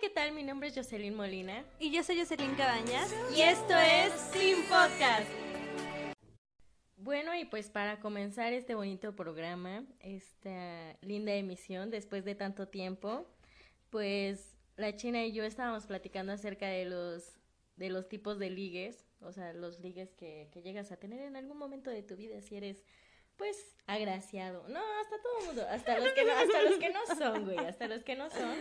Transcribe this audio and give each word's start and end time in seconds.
¿qué 0.00 0.10
tal? 0.10 0.32
Mi 0.32 0.42
nombre 0.42 0.68
es 0.68 0.74
Jocelyn 0.74 1.14
Molina. 1.14 1.64
Y 1.78 1.92
yo 1.92 2.02
soy 2.02 2.18
Jocelyn 2.18 2.54
Cabañas. 2.56 3.14
Y 3.34 3.42
esto 3.42 3.76
es 3.78 4.12
Sin 4.32 4.64
Podcast. 4.64 5.28
Bueno, 6.96 7.34
y 7.36 7.44
pues 7.44 7.70
para 7.70 8.00
comenzar 8.00 8.52
este 8.52 8.74
bonito 8.74 9.14
programa, 9.14 9.84
esta 10.00 10.96
linda 11.00 11.32
emisión 11.34 11.90
después 11.90 12.24
de 12.24 12.34
tanto 12.34 12.66
tiempo, 12.66 13.24
pues 13.90 14.56
la 14.76 14.96
China 14.96 15.24
y 15.24 15.32
yo 15.32 15.44
estábamos 15.44 15.86
platicando 15.86 16.32
acerca 16.32 16.66
de 16.66 16.86
los, 16.86 17.38
de 17.76 17.90
los 17.90 18.08
tipos 18.08 18.40
de 18.40 18.50
ligues, 18.50 19.06
o 19.20 19.30
sea, 19.30 19.52
los 19.52 19.78
ligues 19.78 20.12
que, 20.14 20.48
que 20.52 20.62
llegas 20.62 20.90
a 20.90 20.96
tener 20.96 21.20
en 21.20 21.36
algún 21.36 21.56
momento 21.56 21.90
de 21.90 22.02
tu 22.02 22.16
vida 22.16 22.40
si 22.40 22.56
eres 22.56 22.82
pues 23.36 23.76
agraciado. 23.86 24.66
No, 24.68 24.80
hasta 25.00 25.22
todo 25.22 25.38
el 25.38 25.46
mundo, 25.46 25.66
hasta 25.70 25.98
los 26.00 26.12
que 26.14 26.24
no, 26.24 26.32
hasta 26.32 26.62
los 26.62 26.78
que 26.78 26.90
no 26.90 27.00
son, 27.16 27.44
güey, 27.44 27.58
hasta 27.58 27.86
los 27.86 28.02
que 28.02 28.16
no 28.16 28.30
son 28.30 28.56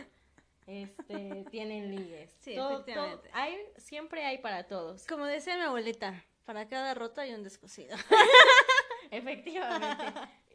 este, 0.68 1.46
tienen 1.52 1.96
ligues. 1.96 2.36
Sí, 2.40 2.56
efectivamente. 2.56 3.30
hay, 3.34 3.58
siempre 3.78 4.26
hay 4.26 4.38
para 4.40 4.68
todos. 4.68 5.06
Como 5.08 5.26
decía 5.26 5.56
mi 5.58 5.64
abuelita, 5.64 6.24
para 6.46 6.68
cada 6.68 6.94
rota 6.94 7.22
hay 7.22 7.34
un 7.34 7.44
descosido. 7.44 7.96
Efectivamente. 9.12 10.06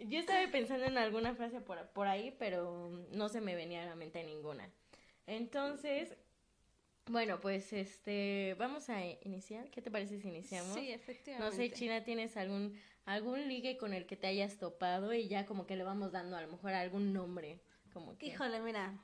Yo 0.00 0.18
estaba 0.18 0.44
pensando 0.50 0.86
en 0.86 0.98
alguna 0.98 1.34
frase 1.34 1.60
por, 1.60 1.86
por 1.90 2.08
ahí, 2.08 2.34
pero 2.38 2.90
no 3.12 3.28
se 3.28 3.40
me 3.40 3.54
venía 3.54 3.82
a 3.82 3.86
la 3.86 3.94
mente 3.94 4.22
ninguna. 4.24 4.68
Entonces, 5.26 6.16
bueno, 7.06 7.40
pues 7.40 7.72
este, 7.72 8.54
vamos 8.58 8.90
a 8.90 9.04
iniciar. 9.22 9.70
¿Qué 9.70 9.80
te 9.80 9.90
parece 9.90 10.20
si 10.20 10.28
iniciamos? 10.28 10.74
Sí, 10.74 10.90
efectivamente. 10.90 11.50
No 11.50 11.56
sé, 11.56 11.70
China, 11.72 12.02
¿tienes 12.02 12.36
algún 12.36 12.76
algún 13.08 13.48
ligue 13.48 13.78
con 13.78 13.94
el 13.94 14.04
que 14.04 14.16
te 14.16 14.26
hayas 14.26 14.58
topado 14.58 15.14
y 15.14 15.28
ya 15.28 15.46
como 15.46 15.66
que 15.66 15.76
le 15.76 15.82
vamos 15.82 16.12
dando 16.12 16.36
a 16.36 16.42
lo 16.42 16.48
mejor 16.48 16.72
algún 16.74 17.14
nombre? 17.14 17.60
Como 17.92 18.18
que... 18.18 18.26
Híjole, 18.26 18.60
mira, 18.60 18.98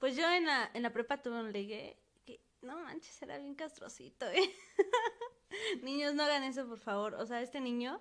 pues 0.00 0.16
yo 0.16 0.28
en 0.32 0.46
la, 0.46 0.70
en 0.74 0.82
la 0.82 0.92
prepa 0.92 1.22
tuve 1.22 1.38
un 1.38 1.52
ligue 1.52 1.96
que, 2.24 2.40
no 2.62 2.78
manches, 2.80 3.20
era 3.22 3.38
bien 3.38 3.54
castrocito, 3.54 4.26
¿eh? 4.26 4.50
Niños, 5.82 6.14
no 6.14 6.24
hagan 6.24 6.42
eso, 6.42 6.66
por 6.66 6.78
favor. 6.78 7.14
O 7.14 7.26
sea, 7.26 7.42
este 7.42 7.60
niño, 7.60 8.00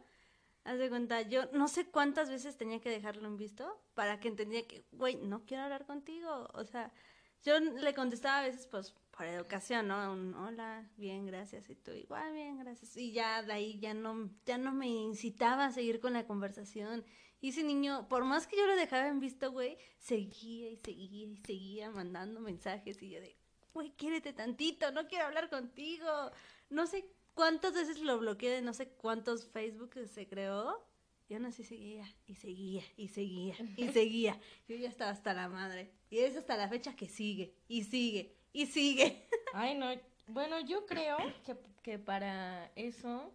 haz 0.64 0.80
de 0.80 0.90
cuenta, 0.90 1.22
yo 1.22 1.48
no 1.52 1.68
sé 1.68 1.92
cuántas 1.92 2.30
veces 2.30 2.58
tenía 2.58 2.80
que 2.80 2.90
dejarlo 2.90 3.28
en 3.28 3.38
visto 3.38 3.84
para 3.94 4.20
que 4.20 4.30
entendía 4.30 4.66
que, 4.66 4.86
güey, 4.94 5.18
no 5.18 5.46
quiero 5.46 5.64
hablar 5.64 5.86
contigo. 5.86 6.50
O 6.54 6.64
sea, 6.64 6.92
yo 7.44 7.60
le 7.60 7.94
contestaba 7.94 8.40
a 8.40 8.44
veces, 8.44 8.66
pues, 8.68 8.96
por 9.12 9.26
educación, 9.26 9.90
¿no? 9.90 10.14
Un 10.14 10.34
hola, 10.36 10.90
bien, 10.96 11.26
gracias. 11.26 11.70
Y 11.70 11.76
tú, 11.76 11.92
igual, 11.92 12.32
bien, 12.32 12.60
gracias. 12.60 12.96
Y 12.96 13.12
ya 13.12 13.44
de 13.44 13.52
ahí 13.52 13.78
ya 13.80 13.94
no, 13.94 14.30
ya 14.46 14.58
no 14.58 14.72
me 14.72 14.88
incitaba 14.88 15.66
a 15.66 15.72
seguir 15.72 16.00
con 16.00 16.14
la 16.14 16.26
conversación. 16.26 17.04
Y 17.42 17.50
ese 17.50 17.64
niño, 17.64 18.08
por 18.10 18.26
más 18.26 18.48
que 18.48 18.58
yo 18.58 18.66
lo 18.66 18.76
dejaba 18.76 19.08
en 19.08 19.20
visto, 19.20 19.52
güey, 19.52 19.78
seguía 19.98 20.70
y 20.70 20.78
seguía 20.78 21.28
y 21.28 21.38
seguía 21.38 21.90
mandando 21.90 22.42
mensajes. 22.42 23.02
Y 23.02 23.10
yo 23.10 23.22
de, 23.22 23.36
güey, 23.74 23.92
quiérete 23.92 24.34
tantito, 24.34 24.92
no 24.92 25.08
quiero 25.08 25.26
hablar 25.26 25.50
contigo. 25.50 26.32
No 26.70 26.86
sé 26.86 27.10
cuántas 27.34 27.74
veces 27.74 28.00
lo 28.02 28.20
bloqueé 28.20 28.50
de 28.50 28.62
no 28.62 28.74
sé 28.74 28.90
cuántos 28.90 29.48
Facebook 29.48 29.96
se 30.08 30.28
creó. 30.28 30.86
Y 31.30 31.36
aún 31.36 31.46
así 31.46 31.64
seguía, 31.64 32.12
y 32.26 32.34
seguía, 32.34 32.84
y 32.98 33.08
seguía, 33.08 33.56
y 33.78 33.90
seguía. 33.90 34.42
Yo 34.68 34.76
ya 34.76 34.90
estaba 34.90 35.12
hasta 35.12 35.34
la 35.36 35.48
madre. 35.48 35.94
Y 36.10 36.20
es 36.20 36.36
hasta 36.36 36.58
la 36.58 36.68
fecha 36.68 36.96
que 36.96 37.08
sigue, 37.08 37.54
y 37.68 37.84
sigue, 37.84 38.36
y 38.52 38.66
sigue. 38.66 39.28
Ay, 39.54 39.78
no. 39.78 39.88
Bueno, 40.26 40.60
yo 40.60 40.88
creo 40.88 41.18
que, 41.46 41.56
que 41.84 42.00
para 42.00 42.72
eso 42.76 43.32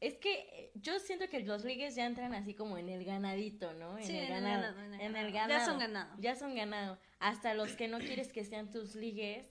es 0.00 0.16
que 0.18 0.70
yo 0.74 0.98
siento 0.98 1.28
que 1.28 1.40
los 1.40 1.64
ligues 1.64 1.94
ya 1.94 2.06
entran 2.06 2.34
así 2.34 2.54
como 2.54 2.76
en 2.78 2.88
el 2.88 3.04
ganadito, 3.04 3.72
¿no? 3.74 3.96
En 3.98 4.04
Sí, 4.04 4.16
el 4.18 4.28
ganado. 4.28 4.62
ganado, 4.62 4.80
en 4.84 4.94
el 4.94 5.00
En 5.00 5.16
el 5.16 5.32
ganado. 5.32 5.58
Ya 5.60 5.64
son 5.64 5.78
ganado. 5.78 6.14
Ya 6.18 6.34
son 6.36 6.54
ganado. 6.54 6.98
Hasta 7.18 7.54
los 7.54 7.72
que 7.76 7.88
no 7.88 7.98
quieres 7.98 8.32
que 8.32 8.44
sean 8.44 8.70
tus 8.70 8.94
ligues, 8.94 9.46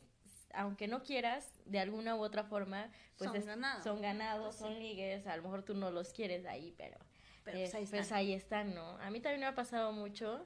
aunque 0.54 0.88
no 0.88 1.04
quieras, 1.04 1.52
de 1.66 1.80
alguna 1.80 2.16
u 2.16 2.22
otra 2.24 2.44
forma, 2.44 2.92
pues 3.18 3.30
Son 3.30 3.36
es- 3.38 3.46
ganado. 3.46 3.84
son 3.84 4.02
ganados, 4.02 4.56
Pues 4.56 4.58
son 4.58 4.80
ligues. 4.80 5.26
A 5.28 5.36
lo 5.38 5.44
mejor 5.44 5.64
tú 5.64 5.74
no 5.74 5.92
los 5.92 6.14
quieres 6.14 6.46
ahí, 6.46 6.74
pero, 6.78 6.98
Pero 7.44 7.58
eh, 7.58 7.62
pues 7.64 7.76
ahí 7.76 7.86
pues 7.88 8.02
están. 8.04 8.18
ahí 8.18 8.34
están, 8.34 8.74
¿no? 8.76 8.98
A 9.00 9.10
mí 9.12 9.20
también 9.20 9.42
me 9.42 9.48
ha 9.48 9.56
pasado 9.56 9.92
mucho 9.92 10.46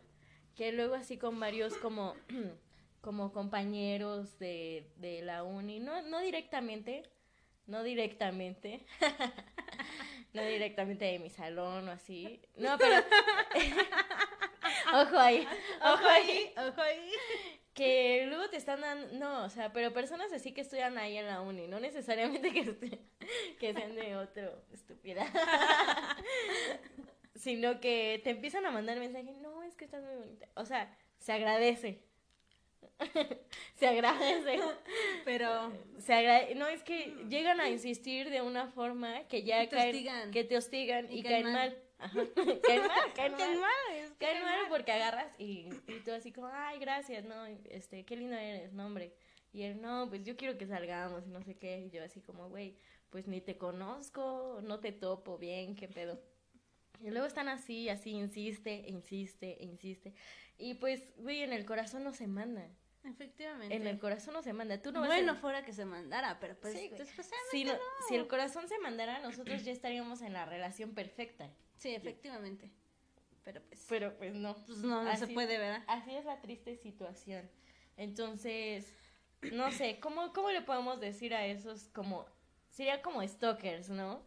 que 0.56 0.72
luego 0.72 0.96
así 0.96 1.18
con 1.18 1.40
varios 1.40 1.75
como, 1.78 2.16
como 3.02 3.31
compañeros 3.31 4.40
de, 4.40 4.91
de 4.97 5.22
la 5.22 5.44
uni, 5.44 5.79
no, 5.79 6.02
no 6.02 6.19
directamente, 6.22 7.03
no 7.68 7.84
directamente, 7.84 8.85
no 10.34 10.44
directamente 10.44 11.06
de 11.06 11.19
mi 11.19 11.30
salón 11.30 11.88
o 11.88 11.91
así, 11.91 12.41
no, 12.56 12.78
pero, 12.78 12.96
ojo 14.94 15.18
ahí, 15.18 15.47
ojo 15.81 16.07
ahí, 16.07 16.53
ojo 16.57 16.81
ahí. 16.81 17.12
que 17.74 18.25
luego 18.28 18.50
te 18.50 18.58
están 18.58 18.81
dando, 18.81 19.18
no, 19.18 19.46
o 19.46 19.50
sea, 19.50 19.74
pero 19.74 19.94
personas 19.94 20.31
así 20.34 20.53
que 20.53 20.62
estudian 20.62 20.97
ahí 20.97 21.18
en 21.18 21.28
la 21.28 21.41
uni, 21.41 21.68
no 21.68 21.79
necesariamente 21.79 22.52
que, 22.52 23.00
que 23.59 23.74
sean 23.74 23.96
de 23.96 24.16
otro, 24.16 24.63
estúpida, 24.72 25.25
sino 27.35 27.79
que 27.79 28.22
te 28.24 28.31
empiezan 28.31 28.66
a 28.66 28.72
mandar 28.72 29.00
mensajes, 29.00 29.38
no, 29.38 29.63
es 29.63 29.75
que 29.75 29.85
estás 29.85 30.03
muy 30.03 30.16
bonita, 30.16 30.47
o 30.56 30.66
sea, 30.66 30.96
se 31.18 31.34
agradece, 31.34 32.03
se 33.75 33.87
agradece, 33.87 34.59
Pero 35.25 35.71
se 35.99 36.13
agrade, 36.13 36.55
no, 36.55 36.67
es 36.67 36.83
que 36.83 37.15
llegan 37.29 37.59
a 37.59 37.69
insistir 37.69 38.29
de 38.29 38.41
una 38.41 38.67
forma 38.67 39.27
que 39.27 39.43
ya 39.43 39.61
te 39.61 39.69
caen, 39.69 39.89
hostigan. 39.89 40.31
que 40.31 40.43
te 40.43 40.57
hostigan 40.57 41.11
y, 41.11 41.19
Y 41.19 41.23
caen 41.23 41.43
caen 41.43 41.53
mal. 41.53 41.77
caen 42.63 42.87
mal, 42.87 43.13
caen 43.13 43.31
mal. 43.33 43.57
mal, 43.59 43.95
es 43.95 44.11
que 44.11 44.17
Caen 44.25 44.43
mal 44.43 44.67
porque 44.69 44.91
agarras 44.91 45.33
y, 45.37 45.69
y 45.87 45.99
tú 46.05 46.11
así 46.11 46.31
como, 46.31 46.47
ay, 46.51 46.79
gracias, 46.79 47.25
no, 47.25 47.45
este, 47.69 48.05
qué 48.05 48.15
lindo 48.15 48.35
eres, 48.35 48.73
no, 48.73 48.85
hombre. 48.85 49.13
Y 49.51 49.63
él, 49.63 49.81
no, 49.81 50.07
pues 50.09 50.23
yo 50.23 50.37
quiero 50.37 50.57
que 50.57 50.67
salgamos 50.67 51.25
y 51.25 51.29
no 51.29 51.41
sé 51.41 51.57
qué. 51.57 51.79
Y 51.79 51.89
yo 51.89 52.03
así 52.03 52.21
como, 52.21 52.49
güey, 52.49 52.77
pues 53.09 53.27
ni 53.27 53.41
te 53.41 53.57
conozco, 53.57 54.59
no 54.63 54.79
te 54.79 54.91
topo 54.91 55.37
bien, 55.37 55.75
qué 55.75 55.87
pedo. 55.87 56.21
Y 57.01 57.09
luego 57.09 57.25
están 57.25 57.47
así, 57.47 57.89
así, 57.89 58.11
insiste, 58.11 58.83
insiste, 58.87 59.57
insiste. 59.61 60.13
Y 60.57 60.75
pues, 60.75 61.01
güey, 61.17 61.41
en 61.41 61.53
el 61.53 61.66
corazón 61.66 62.03
no 62.03 62.13
se 62.13 62.27
manda. 62.27 62.67
Efectivamente. 63.03 63.75
En 63.75 63.87
el 63.87 63.97
corazón 63.99 64.33
no 64.33 64.41
se 64.41 64.51
manda. 64.53 64.81
Tú 64.81 64.91
no 64.91 65.01
vas 65.01 65.09
a- 65.09 65.13
bueno, 65.13 65.35
fuera 65.35 65.63
que 65.63 65.73
se 65.73 65.85
mandara, 65.85 66.37
pero 66.39 66.55
pues 66.59 66.73
Sí, 66.73 66.87
güey. 66.89 66.99
desgraciadamente 66.99 67.49
si, 67.51 67.63
no- 67.63 67.73
no. 67.73 67.79
si 68.07 68.15
el 68.15 68.27
corazón 68.27 68.67
se 68.67 68.77
mandara, 68.79 69.19
nosotros 69.19 69.63
ya 69.63 69.71
estaríamos 69.71 70.21
en 70.21 70.33
la 70.33 70.45
relación 70.45 70.93
perfecta. 70.93 71.49
Sí, 71.77 71.95
efectivamente. 71.95 72.69
Pero 73.43 73.61
pues, 73.63 73.85
Pero 73.87 74.17
pues 74.17 74.33
no. 74.35 74.53
pues 74.65 74.79
no, 74.79 75.03
no 75.03 75.15
se 75.15 75.27
puede, 75.27 75.57
¿verdad? 75.57 75.83
Así 75.87 76.13
es 76.13 76.25
la 76.25 76.41
triste 76.41 76.75
situación. 76.75 77.49
Entonces, 77.97 78.93
no 79.53 79.71
sé, 79.71 79.99
¿cómo, 79.99 80.33
cómo 80.33 80.51
le 80.51 80.61
podemos 80.61 80.99
decir 80.99 81.33
a 81.33 81.45
esos 81.45 81.85
como... 81.89 82.25
Sería 82.69 83.01
como 83.01 83.25
stalkers, 83.27 83.89
¿no? 83.89 84.23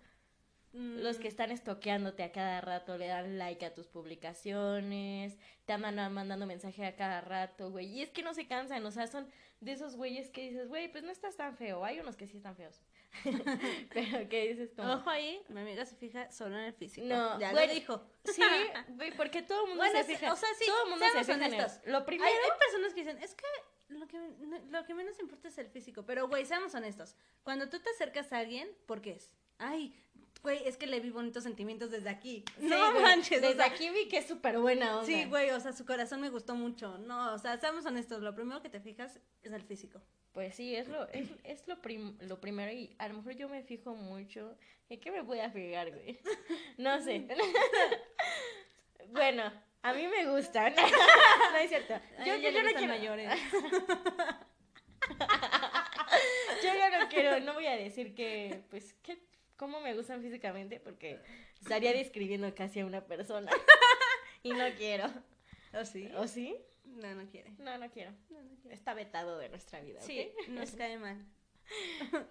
Los 0.73 1.19
que 1.19 1.29
están 1.29 1.51
estoqueándote 1.51 2.23
a 2.23 2.33
cada 2.33 2.63
rato, 2.63 2.97
le 2.97 3.07
dan 3.07 3.39
like 3.39 3.65
a 3.67 3.75
tus 3.75 3.89
publicaciones, 3.89 5.37
te 5.67 5.73
andan 5.75 6.13
mandando 6.15 6.47
mensaje 6.47 6.87
a 6.87 6.97
cada 6.97 7.21
rato, 7.21 7.71
güey. 7.71 7.87
Y 7.89 8.03
es 8.03 8.11
que 8.11 8.23
no 8.23 8.33
se 8.33 8.47
cansan, 8.47 8.85
o 8.87 8.91
sea, 8.91 9.07
son 9.07 9.29
de 9.61 9.73
esos 9.73 9.97
güeyes 9.97 10.31
que 10.31 10.49
dices, 10.49 10.69
güey, 10.69 10.91
pues 10.91 11.05
no 11.05 11.11
estás 11.11 11.37
tan 11.37 11.57
feo. 11.57 11.85
Hay 11.85 12.01
unos 12.01 12.17
que 12.17 12.27
sí 12.27 12.39
están 12.39 12.57
feos. 12.57 12.81
Pero 13.93 14.29
que 14.29 14.49
dices 14.49 14.73
como... 14.75 14.95
Ojo 14.95 15.11
ahí, 15.11 15.43
mi 15.49 15.61
amiga 15.61 15.85
se 15.85 15.95
fija 15.95 16.31
solo 16.31 16.57
en 16.57 16.65
el 16.65 16.73
físico. 16.73 17.07
No, 17.07 17.39
ya 17.39 17.53
güey, 17.53 17.69
lo 17.69 17.75
dijo. 17.75 18.07
Sí, 18.25 18.43
güey, 18.97 19.15
porque 19.15 19.43
todo 19.43 19.65
el 19.65 19.69
mundo 19.69 19.85
Bueno, 19.85 19.99
se 19.99 20.05
fija. 20.05 20.33
o 20.33 20.37
sea, 20.37 20.49
sí, 20.59 20.65
todo 20.67 20.85
el 20.85 20.91
mundo 20.91 21.05
se 21.13 21.25
fija 21.25 21.47
en. 21.47 21.93
Lo 21.93 21.99
Hay, 21.99 22.05
primero... 22.05 22.31
hay 22.31 22.59
personas 22.59 22.95
que 22.95 23.01
dicen, 23.01 23.23
es 23.23 23.35
que 23.35 23.45
lo 23.91 24.09
que, 24.09 24.19
lo 24.71 24.85
que 24.85 24.95
menos 24.95 25.19
importa 25.21 25.49
es 25.49 25.59
el 25.59 25.69
físico. 25.69 26.05
Pero, 26.07 26.29
güey, 26.29 26.47
seamos 26.47 26.75
honestos. 26.75 27.15
Cuando 27.43 27.69
tú 27.69 27.79
te 27.79 27.91
acercas 27.91 28.33
a 28.33 28.39
alguien, 28.39 28.69
¿por 28.87 29.03
qué 29.03 29.13
es? 29.13 29.31
Ay, 29.59 29.95
güey, 30.43 30.67
es 30.67 30.77
que 30.77 30.87
le 30.87 31.01
vi 31.01 31.11
bonitos 31.11 31.43
sentimientos 31.45 31.91
desde 31.91 32.09
aquí. 32.11 32.45
Sí, 32.59 32.67
no 32.67 32.91
güey, 32.93 33.03
manches. 33.03 33.39
o 33.39 33.41
Desde 33.43 33.57
sea, 33.57 33.67
aquí 33.67 33.91
vi 33.91 34.09
que 34.09 34.19
es 34.19 34.27
súper 34.27 34.59
buena 34.59 34.95
onda. 34.99 35.07
Sí, 35.07 35.25
güey, 35.27 35.51
o 35.51 35.61
sea, 35.61 35.73
su 35.73 35.85
corazón 35.87 36.21
me 36.21 36.31
gustó 36.31 36.55
mucho. 36.55 36.99
No, 36.99 37.33
o 37.35 37.39
sea, 37.39 37.57
seamos 37.59 37.87
honestos, 37.87 38.23
lo 38.23 38.35
primero 38.35 38.61
que 38.63 38.69
te 38.69 38.81
fijas 38.81 39.21
es 39.43 39.53
el 39.53 39.63
físico. 39.63 40.01
Pues 40.33 40.55
sí, 40.55 40.75
es 40.75 40.89
lo, 40.89 41.07
es, 41.09 41.29
es 41.45 41.69
lo, 41.69 41.81
prim- 41.83 42.17
lo 42.21 42.41
primero 42.41 42.73
y 42.73 42.95
a 42.99 43.07
lo 43.09 43.15
mejor 43.15 43.35
yo 43.37 43.49
me 43.49 43.63
fijo 43.63 43.95
mucho. 43.95 44.57
¿En 44.89 44.99
qué 45.01 45.11
me 45.11 45.21
voy 45.23 45.41
a 45.41 45.51
fijar, 45.51 45.91
güey? 45.91 46.19
No 46.79 47.01
sé. 47.03 47.27
bueno, 49.11 49.53
a 49.83 49.93
mí 49.93 50.07
me 50.07 50.27
gustan. 50.31 50.75
no 51.53 51.57
es 51.59 51.69
cierto. 51.69 51.95
Yo, 52.27 52.37
yo 52.37 52.51
le 52.51 52.63
no 52.63 52.69
quiero... 52.71 52.95
mayores. 52.95 53.31
Yo 56.63 56.69
ya 56.75 56.99
no 56.99 57.09
quiero, 57.09 57.41
no 57.41 57.55
voy 57.55 57.67
a 57.67 57.77
decir 57.77 58.15
que, 58.15 58.63
pues, 58.71 58.95
que, 59.03 59.19
cómo 59.63 59.81
me 59.81 59.95
gustan 59.95 60.21
físicamente 60.21 60.81
porque 60.81 61.21
estaría 61.61 61.93
describiendo 61.93 62.53
casi 62.53 62.81
a 62.81 62.85
una 62.85 63.07
persona. 63.07 63.49
y 64.43 64.51
no 64.51 64.65
quiero. 64.77 65.07
¿O 65.73 65.85
sí? 65.85 66.11
¿O 66.17 66.27
sí? 66.27 66.57
No, 66.85 67.15
no 67.15 67.31
quiere. 67.31 67.53
No, 67.59 67.79
no 67.79 67.89
quiero. 67.89 68.11
No, 68.29 68.43
no 68.43 68.57
quiere. 68.57 68.75
Está 68.75 68.93
vetado 68.93 69.39
de 69.39 69.49
nuestra 69.51 69.81
vida. 69.81 70.01
¿ok? 70.01 70.05
Sí, 70.05 70.33
nos 70.49 70.73
cae 70.73 70.99
mal. 70.99 71.25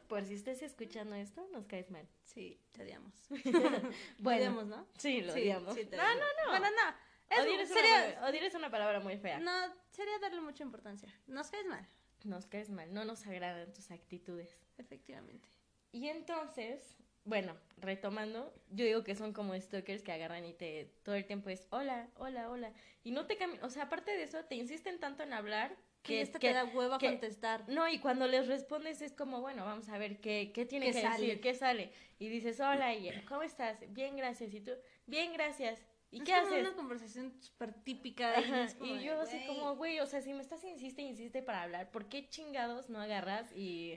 Por 0.10 0.26
si 0.26 0.34
estés 0.34 0.62
escuchando 0.62 1.16
esto, 1.16 1.48
nos 1.54 1.68
caes 1.68 1.90
mal. 1.90 2.06
Sí, 2.26 2.60
te 2.74 2.84
odiamos. 2.84 3.14
Bueno. 4.20 4.42
Odiamos, 4.42 4.66
¿no? 4.68 4.88
Sí, 4.98 5.22
lo 5.22 5.32
Sí, 5.32 5.40
odiamos. 5.40 5.74
sí 5.74 5.88
no, 5.90 5.98
no, 5.98 6.14
no. 6.16 6.50
Bueno, 6.50 6.68
no. 6.70 6.96
Es, 7.30 7.46
odiar, 7.46 7.62
es 7.62 7.70
sería, 7.70 8.18
una, 8.18 8.28
odiar 8.28 8.44
es 8.44 8.56
una 8.56 8.70
palabra 8.70 9.00
muy 9.00 9.18
fea. 9.18 9.40
no, 9.40 9.74
sería 9.90 10.20
darle 10.20 10.42
mucha 10.42 10.64
importancia. 10.64 11.08
Nos 11.28 11.50
caes 11.50 11.66
mal. 11.66 11.88
nos 12.26 12.46
caes 12.46 12.70
mal, 12.70 12.94
no 12.94 13.06
nos 13.06 13.26
agradan 13.26 13.72
tus 13.72 13.90
actitudes. 13.90 14.60
Efectivamente. 14.78 15.48
Y 15.94 16.08
entonces, 16.08 16.98
bueno, 17.24 17.56
retomando, 17.78 18.54
yo 18.70 18.86
digo 18.86 19.04
que 19.04 19.16
son 19.16 19.34
como 19.34 19.60
stalkers 19.60 20.04
que 20.04 20.12
agarran 20.12 20.46
y 20.46 20.54
te 20.54 20.86
todo 21.04 21.16
el 21.16 21.26
tiempo 21.26 21.50
es 21.50 21.68
hola, 21.72 22.10
hola, 22.16 22.50
hola. 22.50 22.74
Y 23.04 23.12
no 23.12 23.26
te 23.28 23.38
cambian, 23.38 23.64
o 23.64 23.70
sea, 23.70 23.84
aparte 23.84 24.12
de 24.12 24.24
eso, 24.24 24.44
te 24.46 24.56
insisten 24.56 25.00
tanto 25.00 25.24
en 25.24 25.34
hablar 25.34 25.76
Que 26.04 26.22
esta 26.22 26.40
que- 26.40 26.48
te 26.50 26.54
da 26.54 26.66
hueva 26.66 26.98
que- 26.98 27.08
contestar. 27.08 27.64
no, 27.68 27.88
y 27.88 28.00
cuando 28.00 28.28
les 28.28 28.48
respondes 28.48 29.02
es 29.02 29.14
como, 29.14 29.40
bueno, 29.42 29.66
vamos 29.66 29.88
a 29.90 29.98
ver 29.98 30.20
qué, 30.20 30.52
qué 30.54 30.66
tiene 30.66 30.88
¿Qué 30.88 30.94
que 30.94 31.02
sale? 31.02 31.26
decir, 31.28 31.42
qué 31.42 31.54
sale. 31.54 31.92
Y 32.20 32.28
dices, 32.30 32.60
hola, 32.60 32.94
y, 32.96 33.10
¿cómo 33.28 33.44
estás? 33.44 33.78
Bien, 33.94 34.16
gracias. 34.16 34.54
Y 34.54 34.62
tú, 34.62 34.72
bien, 35.06 35.34
gracias. 35.34 35.80
¿Y 36.14 36.18
Es 36.20 36.24
qué 36.26 36.34
como 36.34 36.48
haces? 36.48 36.60
una 36.62 36.76
conversación 36.76 37.42
súper 37.42 37.74
típica. 37.84 38.34
como 38.80 38.94
Y 38.94 38.98
de, 38.98 39.04
yo 39.06 39.20
así 39.22 39.46
como, 39.48 39.76
güey, 39.76 40.00
o 40.00 40.06
sea, 40.06 40.22
si 40.22 40.34
me 40.34 40.42
estás 40.42 40.64
insiste, 40.64 41.02
insiste 41.04 41.42
para 41.42 41.62
hablar, 41.64 41.90
¿por 41.92 42.10
qué 42.10 42.28
chingados 42.28 42.90
no 42.90 43.00
agarras 43.00 43.52
y, 43.56 43.96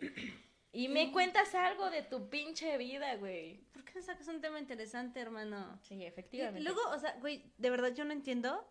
y 0.74 0.88
me 0.88 1.12
cuentas 1.12 1.54
algo 1.54 1.88
de 1.90 2.02
tu 2.02 2.28
pinche 2.28 2.76
vida, 2.76 3.14
güey? 3.16 3.60
¿Por 3.72 3.84
qué 3.84 3.92
no 3.94 4.02
sacas 4.02 4.28
un 4.28 4.40
tema 4.40 4.58
interesante, 4.58 5.20
hermano? 5.20 5.78
Sí, 5.82 5.94
Y 5.94 6.04
efectivamente. 6.04 6.60
luego, 6.60 6.80
o 6.90 6.98
sea, 6.98 7.16
güey, 7.20 7.52
de 7.58 7.70
verdad 7.70 7.94
yo 7.94 8.04
no 8.04 8.12
entiendo 8.12 8.68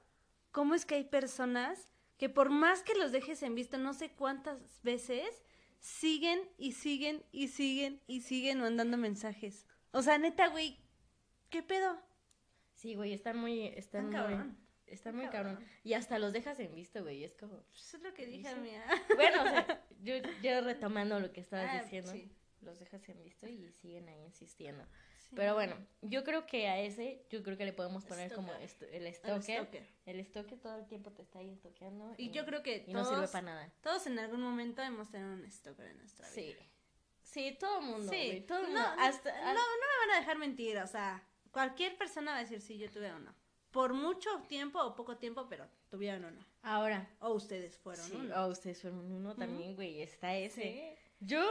cómo 0.51 0.75
es 0.75 0.85
que 0.85 0.95
hay 0.95 1.05
personas 1.05 1.87
que 2.17 2.29
por 2.29 2.49
más 2.49 2.83
que 2.83 2.93
los 2.95 3.11
dejes 3.11 3.41
en 3.41 3.55
vista 3.55 3.77
no 3.77 3.93
sé 3.93 4.11
cuántas 4.11 4.81
veces, 4.83 5.43
siguen 5.79 6.41
y 6.57 6.73
siguen 6.73 7.23
y 7.31 7.47
siguen 7.47 8.01
y 8.07 8.21
siguen 8.21 8.59
mandando 8.59 8.97
mensajes. 8.97 9.65
O 9.91 10.01
sea, 10.01 10.17
neta, 10.17 10.47
güey, 10.49 10.77
¿qué 11.49 11.63
pedo? 11.63 11.99
Sí, 12.75 12.95
güey, 12.95 13.13
están 13.13 13.37
muy, 13.37 13.67
están 13.67 14.03
Tan 14.03 14.05
muy, 14.05 14.13
cabrón. 14.15 14.57
Está 14.87 15.11
muy 15.11 15.25
cabrón. 15.29 15.55
cabrón. 15.55 15.69
Y 15.83 15.93
hasta 15.93 16.19
los 16.19 16.33
dejas 16.33 16.59
en 16.59 16.73
visto, 16.75 17.01
güey, 17.03 17.23
es 17.23 17.35
como... 17.35 17.57
Pues 17.63 17.93
es 17.93 18.01
lo 18.01 18.13
que 18.13 18.25
dije, 18.25 18.55
mía. 18.55 18.83
Bueno, 19.15 19.41
o 19.43 19.45
sea, 19.47 19.85
yo, 20.01 20.15
yo 20.41 20.61
retomando 20.61 21.19
lo 21.19 21.31
que 21.31 21.41
estabas 21.41 21.69
Ah, 21.71 21.81
diciendo, 21.83 22.11
sí. 22.11 22.31
los 22.61 22.79
dejas 22.79 23.07
en 23.09 23.21
visto 23.23 23.47
y 23.47 23.71
siguen 23.73 24.07
ahí 24.09 24.21
insistiendo. 24.23 24.85
Pero 25.35 25.55
bueno, 25.55 25.75
yo 26.03 26.23
creo 26.23 26.45
que 26.45 26.67
a 26.67 26.79
ese, 26.79 27.25
yo 27.31 27.41
creo 27.41 27.57
que 27.57 27.65
le 27.65 27.73
podemos 27.73 28.05
poner 28.05 28.31
como 28.33 28.53
esto- 28.53 28.85
el 28.85 29.11
stalker. 29.11 29.83
El 30.05 30.23
stalker 30.23 30.59
todo 30.59 30.77
el 30.77 30.85
tiempo 30.85 31.11
te 31.11 31.23
está 31.23 31.39
ahí 31.39 31.55
stalkeando. 31.55 32.13
Y 32.19 32.29
yo 32.29 32.45
creo 32.45 32.61
que 32.61 32.83
y 32.87 32.93
no 32.93 33.03
sirve 33.03 33.15
todos, 33.17 33.31
para 33.31 33.45
nada. 33.45 33.73
todos 33.81 34.05
en 34.05 34.19
algún 34.19 34.41
momento 34.41 34.83
hemos 34.83 35.09
tenido 35.09 35.33
un 35.33 35.49
stalker 35.51 35.87
en 35.87 35.97
nuestra 35.97 36.29
vida. 36.29 36.35
Sí. 36.35 36.55
Sí, 37.23 37.57
todo 37.59 37.79
el 37.79 37.85
mundo, 37.87 38.11
Sí, 38.11 38.45
todo 38.47 38.59
el 38.59 38.73
no, 38.73 38.79
mundo. 38.87 38.95
Hasta, 38.99 39.31
no, 39.31 39.53
no 39.53 39.53
me 39.53 40.07
van 40.07 40.15
a 40.15 40.19
dejar 40.19 40.37
mentir, 40.37 40.77
o 40.77 40.85
sea, 40.85 41.27
cualquier 41.49 41.97
persona 41.97 42.33
va 42.33 42.37
a 42.37 42.41
decir 42.41 42.61
sí, 42.61 42.77
yo 42.77 42.91
tuve 42.91 43.11
uno. 43.11 43.33
Por 43.73 43.93
mucho 43.93 44.29
tiempo 44.47 44.79
o 44.81 44.95
poco 44.95 45.17
tiempo, 45.17 45.47
pero 45.49 45.67
tuvieron 45.89 46.23
uno. 46.23 46.45
Ahora, 46.61 47.09
O 47.19 47.31
ustedes 47.33 47.75
fueron 47.77 48.05
sí, 48.05 48.15
uno. 48.15 48.33
oh, 48.45 48.47
ustedes 48.47 48.81
fueron 48.81 49.11
uno 49.11 49.35
también, 49.35 49.75
güey, 49.75 50.01
está 50.01 50.33
ese. 50.37 50.61
Sí. 50.61 50.83
Yo, 51.19 51.43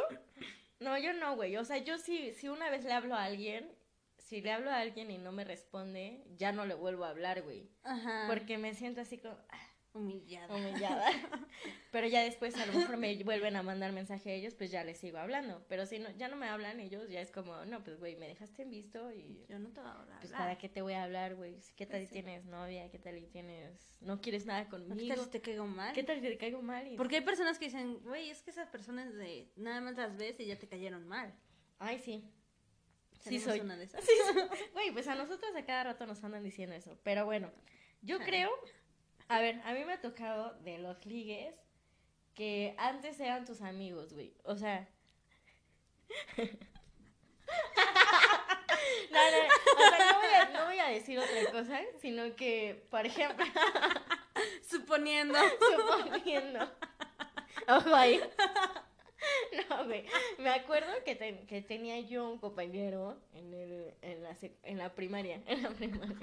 no, 0.80 0.96
yo 0.98 1.12
no, 1.12 1.36
güey. 1.36 1.56
O 1.58 1.64
sea, 1.64 1.78
yo 1.78 1.98
sí, 1.98 2.32
si 2.32 2.48
una 2.48 2.70
vez 2.70 2.84
le 2.84 2.92
hablo 2.92 3.14
a 3.14 3.24
alguien, 3.24 3.70
si 4.18 4.40
le 4.40 4.52
hablo 4.52 4.70
a 4.70 4.78
alguien 4.78 5.10
y 5.10 5.18
no 5.18 5.32
me 5.32 5.44
responde, 5.44 6.24
ya 6.36 6.52
no 6.52 6.64
le 6.64 6.74
vuelvo 6.74 7.04
a 7.04 7.10
hablar, 7.10 7.42
güey. 7.42 7.68
Ajá. 7.82 8.24
Porque 8.28 8.56
me 8.56 8.72
siento 8.74 9.00
así 9.02 9.18
como 9.18 9.36
ah, 9.50 9.68
humillada. 9.94 10.54
humillada. 10.54 11.06
Pero 11.90 12.06
ya 12.06 12.22
después 12.22 12.56
a 12.56 12.64
lo 12.66 12.72
mejor 12.72 12.96
me 12.96 13.22
vuelven 13.24 13.56
a 13.56 13.62
mandar 13.62 13.92
mensaje 13.92 14.30
a 14.30 14.34
ellos, 14.34 14.54
pues 14.54 14.70
ya 14.70 14.82
les 14.84 14.98
sigo 14.98 15.18
hablando. 15.18 15.64
Pero 15.68 15.84
si 15.86 15.98
no, 15.98 16.10
ya 16.12 16.28
no 16.28 16.36
me 16.36 16.48
hablan 16.48 16.80
ellos, 16.80 17.08
ya 17.10 17.20
es 17.20 17.30
como, 17.30 17.64
no, 17.66 17.82
pues 17.84 17.98
güey, 17.98 18.16
me 18.16 18.26
dejaste 18.28 18.62
en 18.62 18.70
visto 18.70 19.12
y 19.12 19.44
Yo 19.48 19.58
no 19.58 19.68
te 19.70 19.80
voy 19.80 19.90
a 19.90 19.92
hablar. 19.94 20.18
pues 20.20 20.32
para 20.32 20.56
qué 20.58 20.68
te 20.68 20.82
voy 20.82 20.94
a 20.94 21.04
hablar, 21.04 21.34
güey. 21.34 21.56
¿Qué 21.76 21.86
tal 21.86 22.00
Pues 22.00 22.08
si 22.08 22.14
sí. 22.16 22.22
tienes 22.22 22.44
novia? 22.46 22.90
¿Qué 22.90 22.98
tal 22.98 23.18
si 23.18 23.26
tienes 23.26 23.98
no 24.00 24.20
quieres 24.20 24.46
nada 24.46 24.64
¿Qué 24.64 24.70
tal 24.70 24.88
conmigo? 24.88 25.24
si 25.24 25.30
te 25.30 25.40
caigo 25.40 25.66
mal? 25.66 25.92
¿Qué 25.94 26.02
tal 26.02 26.16
si 26.16 26.22
te 26.22 26.38
caigo 26.38 26.62
mal? 26.62 26.86
Y- 26.90 26.96
Porque 26.96 27.16
hay 27.16 27.22
personas 27.22 27.58
que 27.58 27.66
dicen, 27.66 27.98
güey, 28.02 28.30
es 28.30 28.42
que 28.42 28.50
esas 28.50 28.68
personas 28.68 29.14
de 29.14 29.52
nada 29.56 29.80
más 29.80 29.96
las 29.96 30.16
ves 30.16 30.40
y 30.40 30.46
ya 30.46 30.58
te 30.58 30.66
cayeron 30.68 31.06
mal. 31.06 31.34
Ay, 31.78 31.98
sí. 31.98 32.24
Sí 33.20 33.38
soy. 33.38 33.60
una 33.60 33.76
de 33.76 33.84
esas. 33.84 34.02
Sí, 34.04 34.10
sí. 34.32 34.64
Güey, 34.72 34.90
pues 34.92 35.06
a 35.06 35.14
nosotros 35.14 35.54
a 35.54 35.64
cada 35.64 35.84
rato 35.84 36.06
nos 36.06 36.24
andan 36.24 36.42
diciendo 36.42 36.74
eso. 36.74 36.98
Pero 37.04 37.24
bueno, 37.24 37.52
yo 38.00 38.18
creo, 38.18 38.50
a 39.28 39.40
ver, 39.40 39.60
a 39.64 39.72
mí 39.72 39.84
me 39.84 39.94
ha 39.94 40.00
tocado 40.00 40.54
de 40.60 40.78
los 40.78 41.04
ligues 41.06 41.54
que 42.34 42.74
antes 42.78 43.18
eran 43.20 43.44
tus 43.44 43.60
amigos, 43.62 44.12
güey. 44.12 44.34
O 44.44 44.56
sea... 44.56 44.88
No, 49.10 49.18
no, 49.18 49.36
o 49.74 49.90
sea, 49.90 50.12
no 50.12 50.18
voy, 50.20 50.28
a, 50.34 50.48
no 50.58 50.64
voy 50.66 50.78
a 50.78 50.88
decir 50.88 51.18
otra 51.18 51.50
cosa, 51.52 51.80
sino 52.00 52.34
que, 52.34 52.86
por 52.90 53.04
ejemplo, 53.04 53.44
Suponiendo. 54.68 55.38
suponiendo. 55.60 56.60
Ojo 57.68 57.94
ahí. 57.94 58.20
No, 59.68 59.84
güey. 59.84 60.06
Me 60.38 60.48
acuerdo 60.50 60.90
que, 61.04 61.14
ten- 61.14 61.46
que 61.46 61.60
tenía 61.62 62.00
yo 62.00 62.28
un 62.30 62.38
compañero 62.38 63.20
en, 63.34 63.52
el, 63.52 63.94
en, 64.02 64.22
la, 64.22 64.36
en 64.64 64.78
la 64.78 64.94
primaria. 64.94 65.42
En 65.46 65.62
la 65.62 65.68
primaria. 65.70 66.16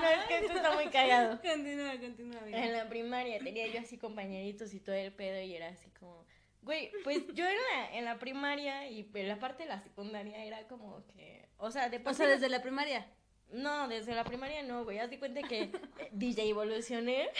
No, 0.00 0.08
es 0.08 0.24
que 0.26 0.38
esto 0.38 0.52
está 0.52 0.74
muy 0.74 0.86
cagado. 0.88 1.40
Continúa, 1.42 1.98
continúa, 1.98 2.40
amiga. 2.40 2.64
En 2.64 2.72
la 2.72 2.88
primaria 2.88 3.38
tenía 3.38 3.66
yo 3.68 3.80
así 3.80 3.98
compañeritos 3.98 4.72
y 4.74 4.80
todo 4.80 4.94
el 4.94 5.12
pedo 5.12 5.40
y 5.40 5.54
era 5.54 5.68
así 5.68 5.90
como... 5.98 6.26
Güey, 6.62 6.90
pues 7.04 7.26
yo 7.34 7.46
en 7.46 7.56
la, 7.56 7.96
en 7.96 8.04
la 8.04 8.18
primaria 8.18 8.88
y 8.90 9.08
en 9.14 9.28
la 9.28 9.38
parte 9.38 9.62
de 9.62 9.70
la 9.70 9.80
secundaria 9.80 10.44
era 10.44 10.66
como 10.68 11.04
que... 11.06 11.48
O 11.56 11.70
sea, 11.70 11.88
de 11.88 12.00
O 12.04 12.14
sea, 12.14 12.26
desde 12.26 12.48
la 12.48 12.62
primaria. 12.62 13.06
no, 13.52 13.88
desde 13.88 14.14
la 14.14 14.24
primaria 14.24 14.62
no, 14.62 14.84
güey. 14.84 14.98
Haz 14.98 15.10
de 15.10 15.18
cuenta 15.18 15.42
que 15.42 15.62
eh, 15.62 15.72
DJ 16.12 16.50
evolucioné. 16.50 17.30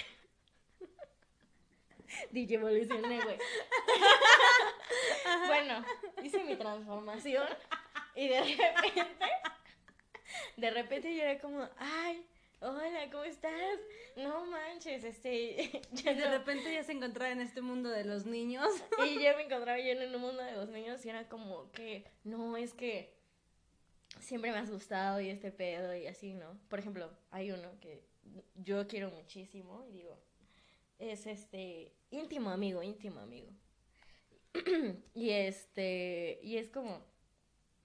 DJ 2.31 2.55
evolucioné, 2.57 3.21
güey. 3.23 3.39
bueno, 5.47 5.85
hice 6.23 6.43
mi 6.45 6.57
transformación 6.57 7.47
y 8.15 8.29
de 8.29 8.41
repente, 8.41 9.07
de 10.57 10.71
repente 10.71 11.15
yo 11.15 11.23
era 11.23 11.39
como, 11.39 11.69
ay, 11.79 12.27
hola, 12.61 13.09
¿cómo 13.11 13.25
estás? 13.25 13.79
No 14.17 14.47
manches, 14.47 15.05
este, 15.05 15.71
ya 15.93 16.13
Y 16.13 16.15
de 16.17 16.25
no- 16.25 16.31
repente 16.31 16.73
ya 16.73 16.83
se 16.83 16.93
encontraba 16.93 17.31
en 17.33 17.41
este 17.41 17.61
mundo 17.61 17.89
de 17.91 18.05
los 18.05 18.27
niños. 18.27 18.69
y 19.07 19.15
yo 19.23 19.37
me 19.37 19.45
encontraba 19.45 19.79
yo 19.79 19.93
en 19.93 20.03
el 20.03 20.19
mundo 20.19 20.43
de 20.43 20.53
los 20.53 20.69
niños 20.69 21.05
y 21.05 21.11
era 21.11 21.29
como 21.29 21.71
que, 21.73 22.05
no, 22.25 22.57
es 22.57 22.75
que 22.75 23.15
siempre 24.21 24.51
me 24.51 24.59
has 24.59 24.71
gustado 24.71 25.21
y 25.21 25.29
este 25.29 25.53
pedo 25.53 25.95
y 25.95 26.07
así, 26.07 26.35
¿no? 26.35 26.59
Por 26.69 26.79
ejemplo, 26.81 27.11
hay 27.31 27.51
uno 27.53 27.71
que 27.81 28.05
yo 28.57 28.87
quiero 28.89 29.11
muchísimo 29.11 29.85
y 29.89 29.93
digo, 29.93 30.19
es 30.99 31.27
este, 31.27 31.93
íntimo 32.11 32.51
amigo, 32.51 32.83
íntimo 32.83 33.21
amigo. 33.21 33.53
y 35.15 35.31
este, 35.31 36.41
y 36.43 36.57
es 36.57 36.69
como, 36.71 37.05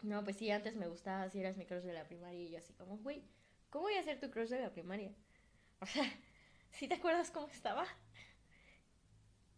no, 0.01 0.23
pues 0.23 0.37
sí, 0.37 0.49
antes 0.49 0.75
me 0.75 0.87
gustaba, 0.87 1.29
si 1.29 1.39
eras 1.39 1.55
mi 1.57 1.65
crush 1.65 1.83
de 1.83 1.93
la 1.93 2.07
primaria 2.07 2.41
y 2.41 2.49
yo 2.49 2.57
así 2.57 2.73
como, 2.73 2.97
güey, 2.97 3.21
¿cómo 3.73 3.85
voy 3.85 3.95
a 3.95 4.03
ser 4.03 4.19
tu 4.19 4.29
crush 4.29 4.49
de 4.49 4.59
la 4.61 4.69
primaria? 4.69 5.11
O 5.79 5.85
sea, 5.87 6.03
¿sí 6.69 6.87
te 6.87 6.93
acuerdas 6.93 7.31
cómo 7.31 7.47
estaba? 7.47 7.87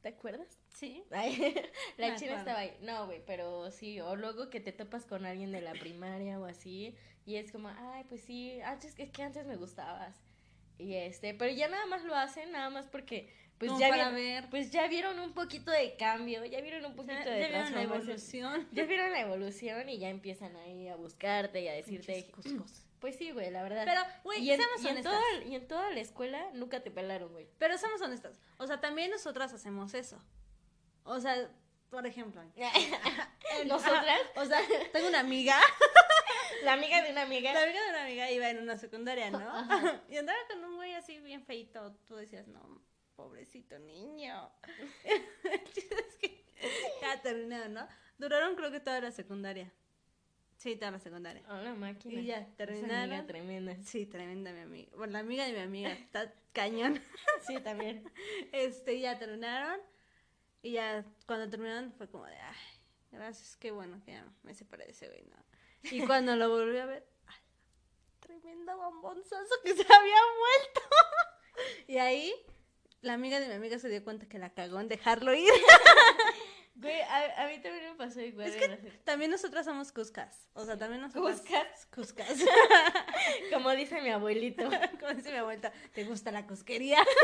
¿Te 0.01 0.07
acuerdas? 0.09 0.57
Sí. 0.69 1.03
Ay, 1.11 1.35
la 1.97 2.11
Me 2.11 2.15
china 2.15 2.33
acuerdo. 2.33 2.37
estaba 2.37 2.59
ahí. 2.59 2.77
No, 2.81 3.07
güey, 3.07 3.21
pero 3.25 3.69
sí, 3.71 3.99
o 3.99 4.15
luego 4.15 4.49
que 4.49 4.61
te 4.61 4.71
topas 4.71 5.05
con 5.05 5.25
alguien 5.25 5.51
de 5.51 5.59
la 5.61 5.73
primaria 5.73 6.39
o 6.39 6.45
así, 6.45 6.95
y 7.25 7.35
es 7.35 7.51
como, 7.51 7.67
ay, 7.69 8.05
pues 8.07 8.21
sí, 8.21 8.61
antes 8.61 8.93
es 8.97 9.11
que 9.11 9.23
antes 9.23 9.45
me 9.45 9.57
gustabas. 9.57 10.15
Y 10.77 10.93
este, 10.93 11.33
pero 11.33 11.51
ya 11.51 11.67
nada 11.67 11.85
más 11.87 12.03
lo 12.05 12.15
hacen, 12.15 12.51
nada 12.51 12.69
más 12.69 12.87
porque, 12.87 13.33
pues 13.57 13.69
Como 13.69 13.81
ya 13.81 13.89
para 13.89 14.11
vieron, 14.11 14.15
ver. 14.43 14.49
pues 14.49 14.71
ya 14.71 14.87
vieron 14.87 15.19
un 15.19 15.33
poquito 15.33 15.71
de 15.71 15.95
cambio, 15.97 16.45
ya 16.45 16.61
vieron 16.61 16.85
un 16.85 16.95
poquito 16.95 17.15
Ya, 17.23 17.31
de 17.31 17.41
ya 17.41 17.47
vieron 17.47 17.73
la 17.73 17.81
evolución. 17.81 18.67
Ya 18.71 18.85
vieron 18.85 19.11
la 19.11 19.21
evolución 19.21 19.89
y 19.89 19.97
ya 19.97 20.09
empiezan 20.09 20.55
ahí 20.57 20.87
a 20.87 20.95
buscarte 20.95 21.61
y 21.61 21.67
a 21.67 21.73
decirte, 21.73 22.29
cuscos. 22.31 22.84
Pues 23.05 23.17
sí, 23.17 23.29
güey, 23.29 23.51
la 23.51 23.61
verdad. 23.61 23.83
Pero, 23.85 24.01
güey, 24.23 24.43
y, 24.43 24.49
en, 24.49 24.59
seamos 24.59 24.81
y 24.81 24.87
en 24.87 25.03
toda, 25.03 25.21
y 25.45 25.53
en 25.53 25.67
toda 25.67 25.91
la 25.91 25.99
escuela 25.99 26.49
nunca 26.53 26.81
te 26.81 26.89
pelaron, 26.89 27.31
güey. 27.31 27.47
Pero 27.59 27.77
seamos 27.77 28.01
honestas. 28.01 28.39
O 28.57 28.65
sea, 28.65 28.81
también 28.81 29.11
nosotras 29.11 29.53
hacemos 29.53 29.93
eso. 29.93 30.19
O 31.03 31.19
sea, 31.19 31.51
por 31.91 32.07
ejemplo. 32.07 32.41
Nosotras, 33.67 34.21
O 34.37 34.45
sea, 34.45 34.59
tengo 34.91 35.07
una 35.09 35.19
amiga. 35.19 35.55
la 36.63 36.73
amiga 36.73 37.03
de 37.03 37.11
una 37.11 37.21
amiga. 37.21 37.53
La 37.53 37.61
amiga 37.61 37.83
de 37.83 37.89
una 37.91 38.03
amiga 38.05 38.31
iba 38.31 38.49
en 38.49 38.57
una 38.57 38.75
secundaria, 38.75 39.29
¿no? 39.29 39.55
Ajá. 39.55 40.01
Y 40.09 40.17
andaba 40.17 40.39
con 40.49 40.63
un 40.63 40.75
güey 40.77 40.95
así 40.95 41.19
bien 41.19 41.43
feito. 41.45 41.93
Tú 42.07 42.15
decías, 42.15 42.47
no, 42.47 42.81
pobrecito 43.15 43.77
niño. 43.77 44.51
Es 45.03 46.15
que 46.19 46.43
ya 47.03 47.21
terminaron, 47.21 47.71
¿no? 47.71 47.87
Duraron 48.17 48.55
creo 48.55 48.71
que 48.71 48.79
toda 48.79 48.99
la 48.99 49.11
secundaria. 49.11 49.71
Sí, 50.65 50.75
toda 50.77 50.89
la 50.89 50.97
secundaria. 50.99 51.43
Hola, 51.47 51.75
máquina. 51.75 52.19
Y 52.19 52.25
ya, 52.25 52.39
Esa 52.39 52.55
terminaron. 52.55 53.03
amiga 53.03 53.27
tremenda. 53.27 53.75
Sí, 53.83 54.07
tremenda 54.07 54.51
mi 54.51 54.61
amiga. 54.61 54.89
Bueno, 54.97 55.13
la 55.13 55.19
amiga 55.19 55.45
de 55.45 55.53
mi 55.53 55.59
amiga 55.59 55.91
está 55.91 56.33
cañón. 56.53 56.99
Sí, 57.45 57.59
también. 57.59 58.11
Este, 58.51 58.99
ya 58.99 59.19
terminaron. 59.19 59.79
Y 60.63 60.71
ya 60.71 61.05
cuando 61.27 61.47
terminaron 61.51 61.93
fue 61.93 62.09
como 62.09 62.25
de, 62.25 62.33
ay, 62.33 62.55
gracias, 63.11 63.55
qué 63.57 63.69
bueno 63.69 64.01
que 64.03 64.13
ya 64.13 64.27
me 64.41 64.55
separé 64.55 64.85
de 64.85 64.93
ese 64.93 65.07
güey, 65.07 65.23
¿no? 65.25 65.35
Y 65.83 66.03
cuando 66.07 66.35
lo 66.35 66.49
volví 66.49 66.79
a 66.79 66.87
ver, 66.87 67.07
ay, 67.27 67.37
tremenda 68.21 68.73
bombonzazo 68.73 69.53
que 69.63 69.75
se 69.75 69.83
había 69.93 70.17
vuelto. 70.39 70.81
y 71.89 71.97
ahí 71.97 72.33
la 73.01 73.13
amiga 73.13 73.39
de 73.39 73.49
mi 73.49 73.53
amiga 73.53 73.77
se 73.77 73.87
dio 73.87 74.03
cuenta 74.03 74.27
que 74.27 74.39
la 74.39 74.49
cagó 74.51 74.79
en 74.79 74.87
dejarlo 74.87 75.35
ir. 75.35 75.47
Güey, 76.75 77.01
a, 77.01 77.43
a 77.43 77.47
mí 77.47 77.59
también 77.59 77.91
me 77.91 77.95
pasó 77.95 78.19
igual. 78.19 78.47
Es 78.47 78.57
que 78.57 78.67
también 79.05 79.31
nosotras 79.31 79.65
somos 79.65 79.93
cuscas. 79.93 80.49
O 80.53 80.65
sea, 80.65 80.77
también 80.77 81.01
nosotras. 81.01 81.39
Cuscas. 81.39 81.85
Cuscas. 81.87 82.37
Como 83.53 83.71
dice 83.71 84.01
mi 84.01 84.09
abuelito. 84.09 84.63
Como 84.99 85.13
dice 85.13 85.31
mi 85.31 85.37
abuelita, 85.37 85.71
¿te 85.93 86.03
gusta 86.03 86.31
la 86.31 86.45
cusquería? 86.45 86.99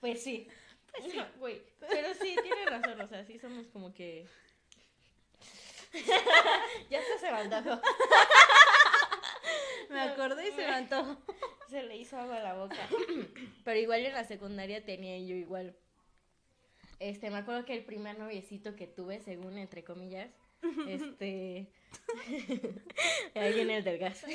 Pues 0.00 0.22
sí. 0.22 0.48
Pues 0.92 1.12
sí, 1.12 1.20
güey. 1.38 1.62
Pero 1.78 2.14
sí, 2.14 2.34
tiene 2.42 2.64
razón. 2.64 2.98
O 3.02 3.06
sea, 3.06 3.22
sí 3.22 3.38
somos 3.38 3.66
como 3.66 3.92
que. 3.92 4.26
ya 6.88 7.02
se 7.02 7.18
se 7.18 7.30
me 7.30 7.36
antojó. 7.36 7.82
Me 9.90 10.00
acordé 10.00 10.48
y 10.48 10.52
se 10.52 10.56
me 10.56 10.68
antojó. 10.68 11.18
Se 11.68 11.82
le 11.82 11.96
hizo 11.98 12.16
agua 12.16 12.36
a 12.36 12.42
la 12.42 12.54
boca. 12.54 12.88
Pero 13.62 13.78
igual 13.78 14.06
en 14.06 14.14
la 14.14 14.24
secundaria 14.24 14.82
tenía 14.82 15.18
yo 15.18 15.34
igual. 15.34 15.76
Este, 17.00 17.30
me 17.30 17.38
acuerdo 17.38 17.64
que 17.64 17.74
el 17.74 17.84
primer 17.84 18.18
noviecito 18.18 18.76
que 18.76 18.86
tuve, 18.86 19.20
según 19.20 19.58
entre 19.58 19.82
comillas, 19.82 20.30
este. 20.86 21.66
ahí 23.34 23.54
viene 23.54 23.78
el 23.78 23.84
del 23.84 23.98
gas. 23.98 24.24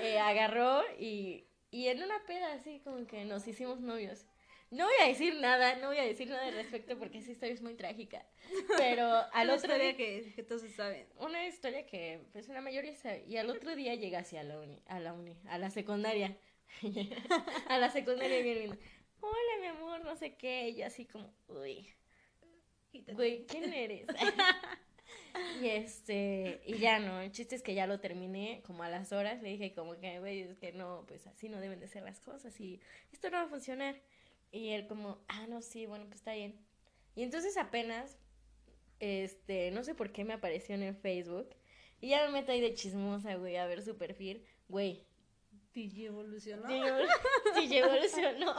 Eh, 0.00 0.18
agarró 0.18 0.82
y, 0.98 1.44
y 1.70 1.86
en 1.86 2.02
una 2.02 2.18
peda 2.26 2.52
así 2.54 2.80
como 2.82 3.06
que 3.06 3.24
nos 3.24 3.46
hicimos 3.46 3.80
novios. 3.80 4.26
No 4.72 4.84
voy 4.86 4.94
a 5.04 5.06
decir 5.06 5.36
nada, 5.40 5.76
no 5.76 5.86
voy 5.86 5.98
a 5.98 6.02
decir 6.02 6.28
nada 6.28 6.48
al 6.48 6.54
respecto 6.54 6.98
porque 6.98 7.18
esa 7.18 7.30
historia 7.30 7.54
es 7.54 7.62
muy 7.62 7.74
trágica. 7.74 8.26
Pero 8.76 9.06
al 9.32 9.46
Una 9.46 9.54
otro 9.54 9.72
historia 9.76 9.78
día 9.78 9.96
que, 9.96 10.32
que 10.34 10.42
todos 10.42 10.62
saben. 10.74 11.06
una 11.20 11.46
historia 11.46 11.86
que 11.86 12.20
pues 12.32 12.48
la 12.48 12.60
mayoría 12.60 12.96
sabe. 12.96 13.24
Y 13.28 13.36
al 13.36 13.48
otro 13.50 13.76
día 13.76 13.94
llega 13.94 14.18
hacia 14.18 14.42
la 14.42 14.58
uni, 14.58 14.82
a 14.86 14.98
la 14.98 15.12
uni, 15.12 15.36
a 15.46 15.58
la 15.58 15.70
secundaria. 15.70 16.36
a 17.68 17.78
la 17.78 17.88
secundaria 17.90 18.42
bien 18.42 18.58
lindo. 18.58 18.76
Hola, 19.20 19.60
mi 19.60 19.66
amor, 19.66 20.04
no 20.04 20.16
sé 20.16 20.36
qué. 20.36 20.68
Y 20.70 20.76
yo 20.76 20.86
así 20.86 21.06
como, 21.06 21.32
uy, 21.48 21.88
güey, 23.12 23.46
¿quién 23.48 23.72
eres? 23.72 24.06
y 25.62 25.68
este, 25.68 26.62
y 26.66 26.78
ya 26.78 26.98
no, 26.98 27.20
el 27.20 27.32
chiste 27.32 27.54
es 27.54 27.62
que 27.62 27.74
ya 27.74 27.86
lo 27.86 28.00
terminé 28.00 28.62
como 28.66 28.82
a 28.82 28.88
las 28.88 29.12
horas. 29.12 29.42
Le 29.42 29.50
dije 29.50 29.74
como 29.74 29.98
que, 29.98 30.20
güey, 30.20 30.40
es 30.40 30.58
que 30.58 30.72
no, 30.72 31.04
pues 31.06 31.26
así 31.26 31.48
no 31.48 31.60
deben 31.60 31.80
de 31.80 31.88
ser 31.88 32.02
las 32.02 32.20
cosas 32.20 32.58
y 32.60 32.80
esto 33.12 33.30
no 33.30 33.38
va 33.38 33.44
a 33.44 33.48
funcionar. 33.48 34.00
Y 34.52 34.70
él 34.70 34.86
como, 34.86 35.18
ah, 35.28 35.46
no, 35.48 35.62
sí, 35.62 35.86
bueno, 35.86 36.04
pues 36.06 36.20
está 36.20 36.34
bien. 36.34 36.58
Y 37.16 37.22
entonces 37.22 37.56
apenas 37.56 38.18
este, 39.00 39.70
no 39.70 39.84
sé 39.84 39.94
por 39.94 40.12
qué 40.12 40.24
me 40.24 40.34
apareció 40.34 40.74
en 40.74 40.82
el 40.82 40.94
Facebook. 40.94 41.50
Y 42.00 42.08
ya 42.10 42.26
me 42.26 42.32
meto 42.32 42.52
ahí 42.52 42.60
de 42.60 42.74
chismosa, 42.74 43.34
güey, 43.36 43.56
a 43.56 43.66
ver 43.66 43.82
su 43.82 43.96
perfil. 43.96 44.44
Güey, 44.68 45.04
DJ 45.74 46.06
evolucionó. 46.06 46.68
ya 46.70 47.78
evolucionó. 47.78 48.54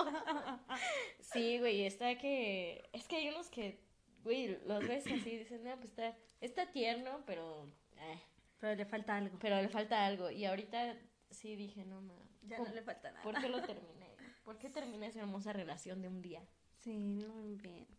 Sí, 1.22 1.60
güey, 1.60 1.86
está 1.86 2.18
que... 2.18 2.88
Es 2.94 3.08
que 3.08 3.16
hay 3.18 3.30
unos 3.30 3.50
que, 3.50 3.80
güey, 4.24 4.60
los 4.66 4.86
ves 4.88 5.06
así 5.08 5.30
y 5.30 5.38
dicen, 5.38 5.64
no, 5.64 5.76
pues 5.78 5.90
está, 5.90 6.16
está 6.42 6.72
tierno, 6.72 7.24
pero... 7.26 7.68
eh, 7.98 8.20
Pero 8.60 8.76
le 8.76 8.86
falta 8.86 9.16
algo. 9.16 9.38
pero 9.40 9.62
le 9.62 9.70
falta 9.70 10.06
algo. 10.06 10.30
Y 10.30 10.46
ahorita 10.46 10.98
sí 11.32 11.56
dije, 11.56 11.86
no, 11.86 12.02
ma, 12.02 12.16
Ya 12.44 12.58
¿cómo- 12.58 12.70
no 12.70 12.76
le 12.76 12.82
falta 12.82 13.12
nada. 13.12 13.24
¿por 13.24 13.40
qué 13.40 13.50
lo 13.50 13.62
terminé? 13.66 14.16
¿Por 14.44 14.58
qué 14.60 14.70
terminé 14.70 15.08
esa 15.08 15.20
hermosa 15.22 15.54
relación 15.54 16.02
de 16.02 16.08
un 16.10 16.22
día? 16.22 16.44
Sí, 16.80 16.98
no 16.98 17.46
inventes. 17.46 17.96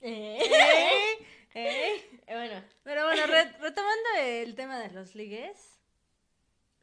Eh, 0.00 0.38
¿Eh? 1.54 2.20
bueno, 2.26 2.64
Pero 2.82 3.04
bueno, 3.04 3.26
re- 3.26 3.52
retomando 3.58 4.08
el 4.18 4.54
tema 4.54 4.80
de 4.80 4.90
los 4.92 5.14
ligues. 5.14 5.78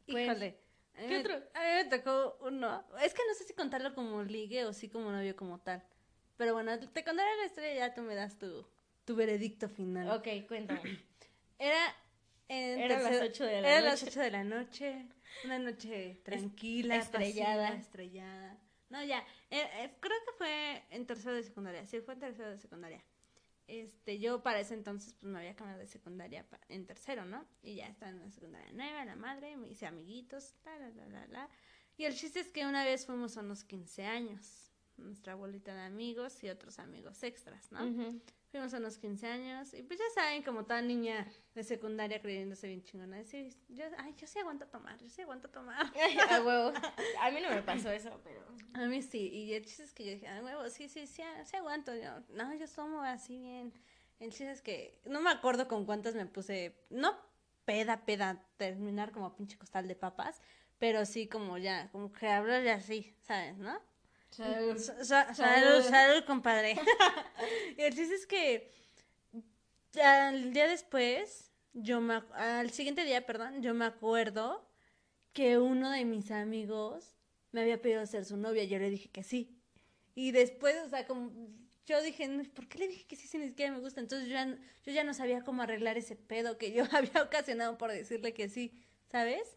Pues, 0.06 0.26
Híjole. 0.26 0.58
¿Qué 1.00 1.08
me- 1.08 1.18
otro? 1.20 1.34
A 1.54 1.60
mí 1.60 1.66
me 1.76 1.84
tocó 1.86 2.38
uno. 2.42 2.84
Es 3.02 3.14
que 3.14 3.22
no 3.28 3.34
sé 3.34 3.44
si 3.44 3.52
contarlo 3.54 3.94
como 3.94 4.22
ligue 4.22 4.64
o 4.64 4.72
sí 4.72 4.88
como 4.88 5.10
novio 5.12 5.34
como 5.36 5.58
tal. 5.60 5.82
Pero 6.36 6.54
bueno, 6.54 6.78
te 6.78 7.04
contaré 7.04 7.36
la 7.36 7.46
historia 7.46 7.74
y 7.74 7.76
ya 7.78 7.94
tú 7.94 8.02
me 8.02 8.14
das 8.14 8.38
tu, 8.38 8.66
tu 9.04 9.16
veredicto 9.16 9.68
final. 9.68 10.08
ok, 10.10 10.46
cuéntame. 10.46 10.80
Era 11.58 11.94
en 12.48 12.80
Eran 12.80 13.02
las 13.02 13.12
tercer- 13.12 13.28
ocho 13.30 13.44
de 13.44 13.60
la 13.62 13.80
las 13.80 14.02
noche. 14.02 14.10
8 14.10 14.20
de 14.20 14.30
la 14.30 14.44
noche. 14.44 15.06
Una 15.44 15.58
noche 15.58 16.20
tranquila, 16.24 16.96
estrellada. 16.96 17.68
pasiva, 17.68 17.80
estrellada. 17.80 18.58
No, 18.90 19.04
ya. 19.04 19.18
eh, 19.50 19.68
eh, 19.74 19.90
creo 20.00 20.16
que 20.24 20.32
fue 20.38 20.82
en 20.90 21.06
tercero 21.06 21.34
de 21.34 21.42
secundaria. 21.42 21.84
Sí, 21.84 22.00
fue 22.00 22.14
en 22.14 22.20
tercero 22.20 22.50
de 22.50 22.58
secundaria. 22.58 23.02
Este, 23.68 24.18
yo 24.18 24.42
para 24.42 24.60
ese 24.60 24.72
entonces 24.72 25.12
pues 25.20 25.30
me 25.30 25.38
había 25.38 25.54
cambiado 25.54 25.78
de 25.78 25.86
secundaria 25.86 26.46
en 26.68 26.86
tercero, 26.86 27.26
¿no? 27.26 27.46
Y 27.62 27.76
ya 27.76 27.86
estaba 27.86 28.10
en 28.10 28.18
la 28.18 28.30
secundaria 28.30 28.72
nueva, 28.72 29.04
la 29.04 29.14
madre, 29.14 29.56
me 29.56 29.68
hice 29.68 29.86
amiguitos, 29.86 30.54
la, 30.64 30.78
la, 30.78 30.90
la, 30.90 31.06
la, 31.08 31.26
la. 31.26 31.50
Y 31.98 32.04
el 32.04 32.14
chiste 32.14 32.40
es 32.40 32.50
que 32.50 32.64
una 32.66 32.84
vez 32.84 33.04
fuimos 33.04 33.36
a 33.36 33.40
unos 33.40 33.64
15 33.64 34.06
años. 34.06 34.72
Nuestra 34.96 35.34
bolita 35.34 35.74
de 35.74 35.82
amigos 35.82 36.42
y 36.42 36.48
otros 36.48 36.78
amigos 36.78 37.22
extras, 37.22 37.70
¿no? 37.70 37.80
Fuimos 38.50 38.72
a 38.72 38.78
unos 38.78 38.96
15 38.98 39.26
años 39.26 39.74
y 39.74 39.82
pues 39.82 39.98
ya 39.98 40.06
saben, 40.14 40.42
como 40.42 40.64
toda 40.64 40.80
niña 40.80 41.26
de 41.54 41.62
secundaria 41.62 42.20
creyéndose 42.22 42.66
bien 42.66 42.82
chingona, 42.82 43.18
decir, 43.18 43.54
yo, 43.68 43.84
ay, 43.98 44.14
yo 44.16 44.26
sí 44.26 44.38
aguanto 44.38 44.66
tomar, 44.66 44.98
yo 44.98 45.08
sí 45.10 45.20
aguanto 45.20 45.50
tomar. 45.50 45.84
a 46.30 46.40
huevo. 46.40 46.72
A 47.20 47.30
mí 47.30 47.40
no 47.42 47.50
me 47.50 47.62
pasó 47.62 47.90
eso, 47.90 48.18
pero. 48.24 48.40
A 48.72 48.86
mí 48.86 49.02
sí, 49.02 49.28
y 49.28 49.52
el 49.52 49.66
chiste 49.66 49.84
es 49.84 49.92
que 49.92 50.04
yo 50.04 50.12
dije, 50.12 50.28
a 50.28 50.42
huevo, 50.42 50.68
sí, 50.70 50.88
sí, 50.88 51.06
sí, 51.06 51.22
sí 51.44 51.56
aguanto. 51.56 51.94
Yo, 51.94 52.20
no, 52.30 52.54
yo 52.54 52.66
tomo 52.68 53.02
así 53.02 53.38
bien. 53.38 53.72
El 54.18 54.30
chiste 54.30 54.50
es 54.50 54.62
que 54.62 55.00
no 55.04 55.20
me 55.20 55.30
acuerdo 55.30 55.68
con 55.68 55.84
cuántas 55.84 56.14
me 56.14 56.24
puse, 56.24 56.74
no 56.88 57.16
peda, 57.66 58.06
peda, 58.06 58.42
terminar 58.56 59.12
como 59.12 59.36
pinche 59.36 59.58
costal 59.58 59.86
de 59.86 59.94
papas, 59.94 60.40
pero 60.78 61.04
sí 61.04 61.28
como 61.28 61.58
ya, 61.58 61.90
como 61.92 62.10
que 62.12 62.26
hablar 62.28 62.64
ya 62.64 62.76
así, 62.76 63.14
¿sabes, 63.20 63.58
no? 63.58 63.78
Sa- 64.78 65.04
sa- 65.04 65.34
Salud, 65.34 65.82
salud, 65.90 66.24
compadre. 66.24 66.76
y 67.76 67.82
el 67.82 67.94
chiste 67.94 68.14
es 68.14 68.26
que 68.26 68.70
al 70.02 70.52
día 70.52 70.66
después, 70.68 71.50
yo 71.72 72.00
me, 72.00 72.22
al 72.34 72.70
siguiente 72.70 73.04
día, 73.04 73.24
perdón, 73.26 73.62
yo 73.62 73.74
me 73.74 73.84
acuerdo 73.84 74.68
que 75.32 75.58
uno 75.58 75.90
de 75.90 76.04
mis 76.04 76.30
amigos 76.30 77.14
me 77.52 77.62
había 77.62 77.80
pedido 77.80 78.04
ser 78.06 78.24
su 78.24 78.36
novia. 78.36 78.64
Yo 78.64 78.78
le 78.78 78.90
dije 78.90 79.08
que 79.10 79.22
sí. 79.22 79.56
Y 80.14 80.32
después, 80.32 80.76
o 80.84 80.88
sea, 80.88 81.06
como 81.06 81.32
yo 81.86 82.02
dije, 82.02 82.28
"No, 82.28 82.42
¿por 82.52 82.68
qué 82.68 82.78
le 82.78 82.88
dije 82.88 83.06
que 83.06 83.16
sí 83.16 83.26
si 83.28 83.38
ni 83.38 83.48
siquiera 83.48 83.72
me 83.72 83.78
gusta? 83.80 84.00
Entonces 84.00 84.28
yo 84.28 84.34
ya, 84.34 84.44
no- 84.46 84.56
yo 84.84 84.92
ya 84.92 85.04
no 85.04 85.14
sabía 85.14 85.42
cómo 85.42 85.62
arreglar 85.62 85.96
ese 85.96 86.16
pedo 86.16 86.58
que 86.58 86.72
yo 86.72 86.84
había 86.92 87.22
ocasionado 87.22 87.78
por 87.78 87.90
decirle 87.90 88.34
que 88.34 88.48
sí, 88.48 88.72
¿sabes? 89.06 89.56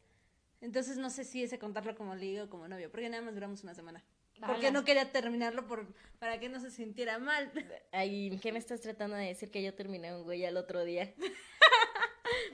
Entonces 0.62 0.98
no 0.98 1.10
sé 1.10 1.24
si 1.24 1.44
ese 1.44 1.60
contarlo 1.60 1.96
como 1.96 2.16
ligue 2.16 2.44
o 2.44 2.50
como 2.50 2.68
novio, 2.68 2.90
porque 2.92 3.10
nada 3.10 3.24
más 3.24 3.34
duramos 3.34 3.64
una 3.64 3.74
semana. 3.74 4.04
Porque 4.48 4.72
no 4.72 4.84
quería 4.84 5.12
terminarlo 5.12 5.68
por, 5.68 5.94
para 6.20 6.40
que 6.40 6.50
no 6.50 6.60
se 6.60 6.72
sintiera 6.72 7.20
mal. 7.20 7.52
Ay, 7.92 8.38
¿qué 8.42 8.52
me 8.52 8.60
estás 8.60 8.82
tratando 8.82 9.16
de 9.16 9.26
decir 9.28 9.52
que 9.52 9.62
yo 9.64 9.74
terminé 9.74 10.16
un 10.16 10.24
güey 10.24 10.46
al 10.46 10.58
otro 10.58 10.84
día? 10.84 11.14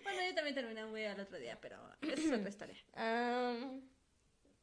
Bueno, 0.03 0.22
yo 0.27 0.36
también 0.36 0.56
terminé 0.56 0.84
un 0.84 0.89
güey 0.91 1.06
al 1.06 1.20
otro 1.20 1.38
día, 1.38 1.60
pero 1.62 1.77
esa 2.01 2.13
es 2.13 2.32
otra 2.32 2.50
historia. 2.50 2.75
Am, 2.94 3.82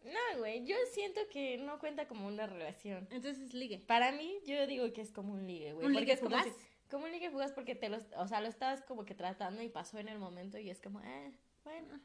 no, 0.02 0.38
güey, 0.38 0.64
yo 0.66 0.74
siento 0.92 1.20
que 1.30 1.56
no 1.58 1.78
cuenta 1.78 2.08
como 2.08 2.26
una 2.26 2.46
relación. 2.46 3.06
Entonces, 3.10 3.54
ligue. 3.54 3.78
Para 3.78 4.10
mí, 4.12 4.38
yo 4.46 4.66
digo 4.66 4.92
que 4.92 5.00
es 5.02 5.12
como 5.12 5.32
un 5.34 5.46
ligue, 5.46 5.72
güey. 5.72 5.86
¿Un 5.86 5.92
porque 5.92 6.00
ligue 6.00 6.12
es 6.14 6.20
como, 6.20 6.30
fugaz? 6.36 6.46
si- 6.46 6.88
como 6.90 7.04
un 7.04 7.12
ligue 7.12 7.30
fugaz 7.30 7.52
porque 7.52 7.74
te 7.74 7.88
lo, 7.88 7.98
o 8.16 8.26
sea, 8.26 8.40
lo 8.40 8.48
estabas 8.48 8.82
como 8.82 9.04
que 9.04 9.14
tratando 9.14 9.62
y 9.62 9.68
pasó 9.68 9.98
en 9.98 10.08
el 10.08 10.18
momento 10.18 10.58
y 10.58 10.68
es 10.70 10.80
como, 10.80 11.00
eh, 11.00 11.32
bueno, 11.62 12.00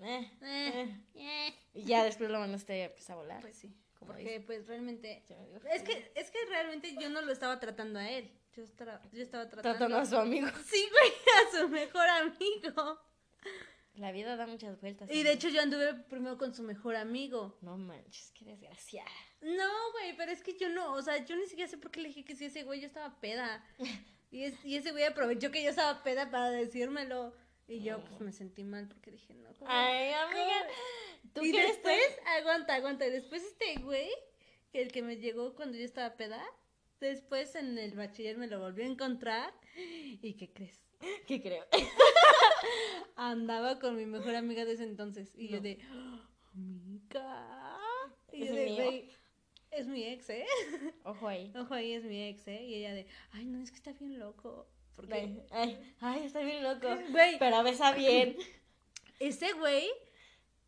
eh, 0.00 0.30
Eh, 0.42 0.98
eh. 1.14 1.54
Y 1.74 1.84
ya 1.84 2.02
después 2.04 2.30
lo 2.30 2.40
mandaste 2.40 2.90
pues, 2.90 3.08
a 3.10 3.14
volar. 3.14 3.40
Pues 3.42 3.56
sí, 3.56 3.72
Porque 4.06 4.42
pues 4.44 4.66
realmente... 4.66 5.24
Es 5.72 5.82
que, 5.82 6.12
es 6.14 6.30
que 6.30 6.38
realmente 6.48 6.94
yo 7.00 7.10
no 7.10 7.22
lo 7.22 7.32
estaba 7.32 7.58
tratando 7.60 7.98
a 7.98 8.08
él. 8.08 8.30
Yo 8.54 8.64
estaba, 8.64 9.00
yo 9.12 9.22
estaba 9.22 9.48
tratando... 9.48 9.78
Tratando 9.78 9.98
a 9.98 10.06
su 10.06 10.16
amigo. 10.16 10.48
Sí, 10.66 10.88
güey, 10.90 11.12
a 11.12 11.58
su 11.58 11.68
mejor 11.68 12.06
amigo. 12.08 13.00
La 13.94 14.10
vida 14.10 14.36
da 14.36 14.46
muchas 14.46 14.80
vueltas. 14.80 15.10
Y 15.10 15.22
de 15.22 15.32
hecho 15.32 15.48
yo 15.48 15.60
anduve 15.60 15.94
primero 15.94 16.38
con 16.38 16.54
su 16.54 16.62
mejor 16.62 16.96
amigo. 16.96 17.58
No 17.60 17.76
manches, 17.76 18.32
qué 18.34 18.44
desgraciada. 18.44 19.10
No, 19.42 19.92
güey, 19.92 20.16
pero 20.16 20.32
es 20.32 20.42
que 20.42 20.56
yo 20.56 20.68
no, 20.70 20.94
o 20.94 21.02
sea, 21.02 21.24
yo 21.24 21.36
ni 21.36 21.46
siquiera 21.46 21.70
sé 21.70 21.76
por 21.76 21.90
qué 21.90 22.00
le 22.00 22.08
dije 22.08 22.24
que 22.24 22.34
sí, 22.34 22.46
ese 22.46 22.62
güey 22.62 22.80
yo 22.80 22.86
estaba 22.86 23.20
peda. 23.20 23.64
Y, 24.32 24.44
es, 24.44 24.54
y 24.64 24.76
ese 24.76 24.92
güey 24.92 25.04
aprovechó 25.04 25.50
que 25.50 25.62
yo 25.62 25.68
estaba 25.68 26.02
peda 26.02 26.30
para 26.30 26.48
decírmelo. 26.48 27.34
Y 27.68 27.82
yo 27.82 28.02
pues 28.04 28.20
me 28.20 28.32
sentí 28.32 28.64
mal 28.64 28.88
porque 28.88 29.10
dije, 29.12 29.34
no. 29.34 29.52
¿cómo? 29.54 29.70
Ay, 29.70 30.10
amiga. 30.12 30.66
¿Tú 31.32 31.42
y 31.44 31.52
después, 31.52 32.00
aguanta, 32.38 32.74
aguanta, 32.74 33.06
y 33.06 33.10
después 33.10 33.42
este 33.44 33.76
güey, 33.80 34.10
el 34.72 34.92
que 34.92 35.02
me 35.02 35.16
llegó 35.16 35.54
cuando 35.54 35.78
yo 35.78 35.84
estaba 35.84 36.16
peda, 36.16 36.44
después 37.00 37.54
en 37.54 37.78
el 37.78 37.92
bachiller 37.94 38.36
me 38.36 38.46
lo 38.48 38.60
volví 38.60 38.82
a 38.82 38.86
encontrar. 38.86 39.54
¿Y 39.76 40.34
qué 40.34 40.52
crees? 40.52 40.80
¿Qué 41.26 41.40
creo? 41.40 41.64
Andaba 43.16 43.78
con 43.78 43.96
mi 43.96 44.06
mejor 44.06 44.34
amiga 44.34 44.64
de 44.64 44.72
ese 44.74 44.84
entonces. 44.84 45.32
Y 45.36 45.48
yo 45.48 45.60
de, 45.60 45.78
"Ah, 45.90 46.28
amiga. 46.54 47.78
Y 48.32 48.42
Es 48.44 48.48
yo 48.50 48.54
de, 48.54 48.74
güey, 48.74 49.10
es 49.70 49.86
mi 49.88 50.04
ex, 50.04 50.30
¿eh? 50.30 50.46
Ojo 51.04 51.28
ahí. 51.28 51.52
Ojo, 51.56 51.74
ahí 51.74 51.92
es 51.92 52.04
mi 52.04 52.28
ex, 52.28 52.46
¿eh? 52.48 52.62
Y 52.62 52.74
ella 52.76 52.92
de, 52.94 53.06
ay, 53.32 53.46
no, 53.46 53.62
es 53.62 53.70
que 53.70 53.76
está 53.76 53.92
bien 53.92 54.18
loco. 54.18 54.68
Porque, 54.96 55.14
Ay, 55.14 55.42
ay, 55.50 55.94
ay, 56.00 56.24
está 56.26 56.40
bien 56.40 56.62
loco. 56.62 56.86
güey, 57.10 57.38
Pero 57.38 57.62
besa 57.62 57.92
bien. 57.92 58.36
ese 59.20 59.52
güey 59.54 59.88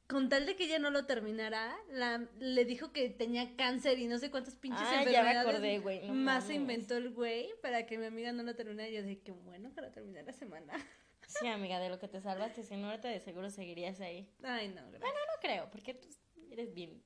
con 0.07 0.29
tal 0.29 0.45
de 0.45 0.55
que 0.55 0.65
ella 0.65 0.79
no 0.79 0.91
lo 0.91 1.07
terminara, 1.07 1.75
la, 1.91 2.29
le 2.39 2.65
dijo 2.67 2.93
que 2.93 3.09
tenía 3.09 3.57
cáncer 3.57 3.99
y 3.99 4.07
no 4.07 4.19
sé 4.19 4.31
cuántas 4.31 4.55
pinches 4.57 4.83
Ah, 4.87 5.03
ya 5.05 5.23
me 5.23 5.31
acordé, 5.39 5.79
güey, 5.79 6.07
no 6.07 6.15
más 6.15 6.47
se 6.47 6.55
inventó 6.55 6.97
el 6.97 7.11
güey 7.11 7.49
para 7.63 7.87
que 7.87 7.97
mi 7.97 8.05
amiga 8.07 8.33
no 8.33 8.43
lo 8.43 8.55
terminara. 8.55 8.89
Y 8.89 8.95
yo 8.95 9.03
dije, 9.03 9.23
qué 9.23 9.33
bueno 9.33 9.71
lo 9.75 9.91
terminé 9.91 10.23
la 10.23 10.33
semana. 10.33 10.73
Sí, 11.27 11.47
amiga, 11.49 11.81
de 11.81 11.89
lo 11.89 11.99
que 11.99 12.07
te 12.07 12.21
salvaste, 12.21 12.63
si 12.63 12.77
no, 12.77 12.91
ahorita 12.91 13.09
de 13.09 13.19
seguro 13.19 13.49
seguirías 13.49 13.99
ahí. 14.01 14.29
Ay, 14.43 14.69
no, 14.69 14.83
gracias. 14.91 15.01
No 15.01 15.41
creo, 15.41 15.71
porque 15.71 15.95
tú 15.95 16.07
eres 16.51 16.75
bien. 16.75 17.03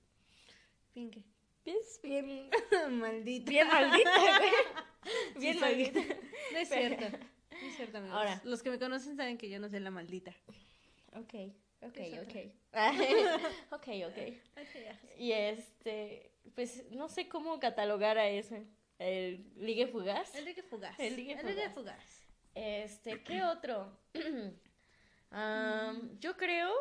Fin 0.93 1.11
que- 1.13 1.23
Es 1.65 2.01
bien. 2.03 2.51
Maldita. 2.91 3.49
Bien 3.49 3.69
maldita, 3.69 4.19
güey. 4.19 4.51
Sí, 5.35 5.39
Bien 5.39 5.59
soy. 5.61 5.93
No 6.59 6.63
es 6.63 6.69
cierto. 6.69 7.19
No 7.51 7.67
es 7.67 7.77
cierto, 7.77 7.99
amigos. 7.99 8.17
Ahora. 8.17 8.41
Los 8.45 8.63
que 8.63 8.71
me 8.71 8.79
conocen 8.79 9.17
saben 9.17 9.39
que 9.39 9.49
yo 9.49 9.61
no 9.61 9.69
soy 9.69 9.81
la 9.81 9.91
maldita. 9.91 10.35
Ok, 11.15 11.35
ok, 11.83 11.99
ok. 12.23 12.37
ok, 13.71 13.89
ok. 14.07 14.19
Y 15.19 15.33
este, 15.33 16.33
pues 16.55 16.91
no 16.91 17.09
sé 17.09 17.29
cómo 17.29 17.59
catalogar 17.61 18.19
a 18.19 18.29
ese. 18.29 18.67
El 18.99 19.47
ligue 19.57 19.87
fugaz. 19.87 20.35
El 20.35 20.45
ligue 20.45 20.63
fugaz. 20.63 20.99
El 20.99 21.17
ligue 21.17 21.41
ligue 21.43 21.71
fugaz. 21.71 22.27
Este, 22.55 23.23
¿qué 23.23 23.43
otro? 23.45 23.97
Am, 25.31 26.19
yo 26.19 26.37
creo, 26.37 26.73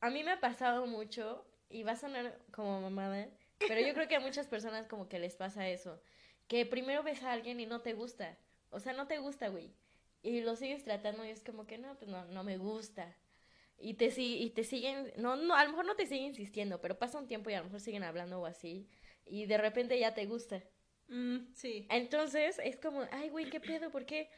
a 0.00 0.10
mí 0.10 0.24
me 0.24 0.32
ha 0.32 0.40
pasado 0.40 0.86
mucho, 0.86 1.46
y 1.68 1.84
va 1.84 1.92
a 1.92 1.96
sonar 1.96 2.38
como 2.50 2.80
mamada, 2.80 3.28
pero 3.58 3.80
yo 3.80 3.94
creo 3.94 4.08
que 4.08 4.16
a 4.16 4.20
muchas 4.20 4.46
personas 4.46 4.86
como 4.88 5.08
que 5.08 5.18
les 5.18 5.36
pasa 5.36 5.68
eso, 5.68 6.00
que 6.48 6.66
primero 6.66 7.02
ves 7.02 7.22
a 7.22 7.32
alguien 7.32 7.60
y 7.60 7.66
no 7.66 7.80
te 7.80 7.92
gusta, 7.92 8.36
o 8.72 8.80
sea, 8.80 8.92
no 8.94 9.06
te 9.08 9.18
gusta, 9.18 9.48
güey, 9.48 9.72
y 10.22 10.40
lo 10.42 10.56
sigues 10.56 10.84
tratando 10.84 11.24
y 11.24 11.30
es 11.30 11.42
como 11.42 11.66
que 11.66 11.78
no, 11.78 11.96
pues 11.98 12.10
no, 12.10 12.24
no 12.26 12.44
me 12.44 12.58
gusta. 12.58 13.16
Y 13.78 13.94
te, 13.94 14.12
y 14.18 14.50
te 14.50 14.64
siguen, 14.64 15.12
no, 15.16 15.36
no, 15.36 15.54
a 15.56 15.64
lo 15.64 15.70
mejor 15.70 15.86
no 15.86 15.96
te 15.96 16.06
siguen 16.06 16.26
insistiendo, 16.26 16.80
pero 16.80 16.98
pasa 16.98 17.18
un 17.18 17.26
tiempo 17.28 17.50
y 17.50 17.54
a 17.54 17.58
lo 17.58 17.64
mejor 17.64 17.80
siguen 17.80 18.04
hablando 18.04 18.40
o 18.40 18.46
así, 18.46 18.88
y 19.26 19.46
de 19.46 19.58
repente 19.58 19.98
ya 19.98 20.14
te 20.14 20.26
gusta. 20.26 20.62
Mm, 21.08 21.52
sí. 21.54 21.86
Entonces 21.88 22.58
es 22.64 22.76
como, 22.78 23.06
ay, 23.12 23.28
güey, 23.30 23.48
¿qué 23.48 23.60
pedo? 23.60 23.90
¿Por 23.90 24.06
qué? 24.06 24.30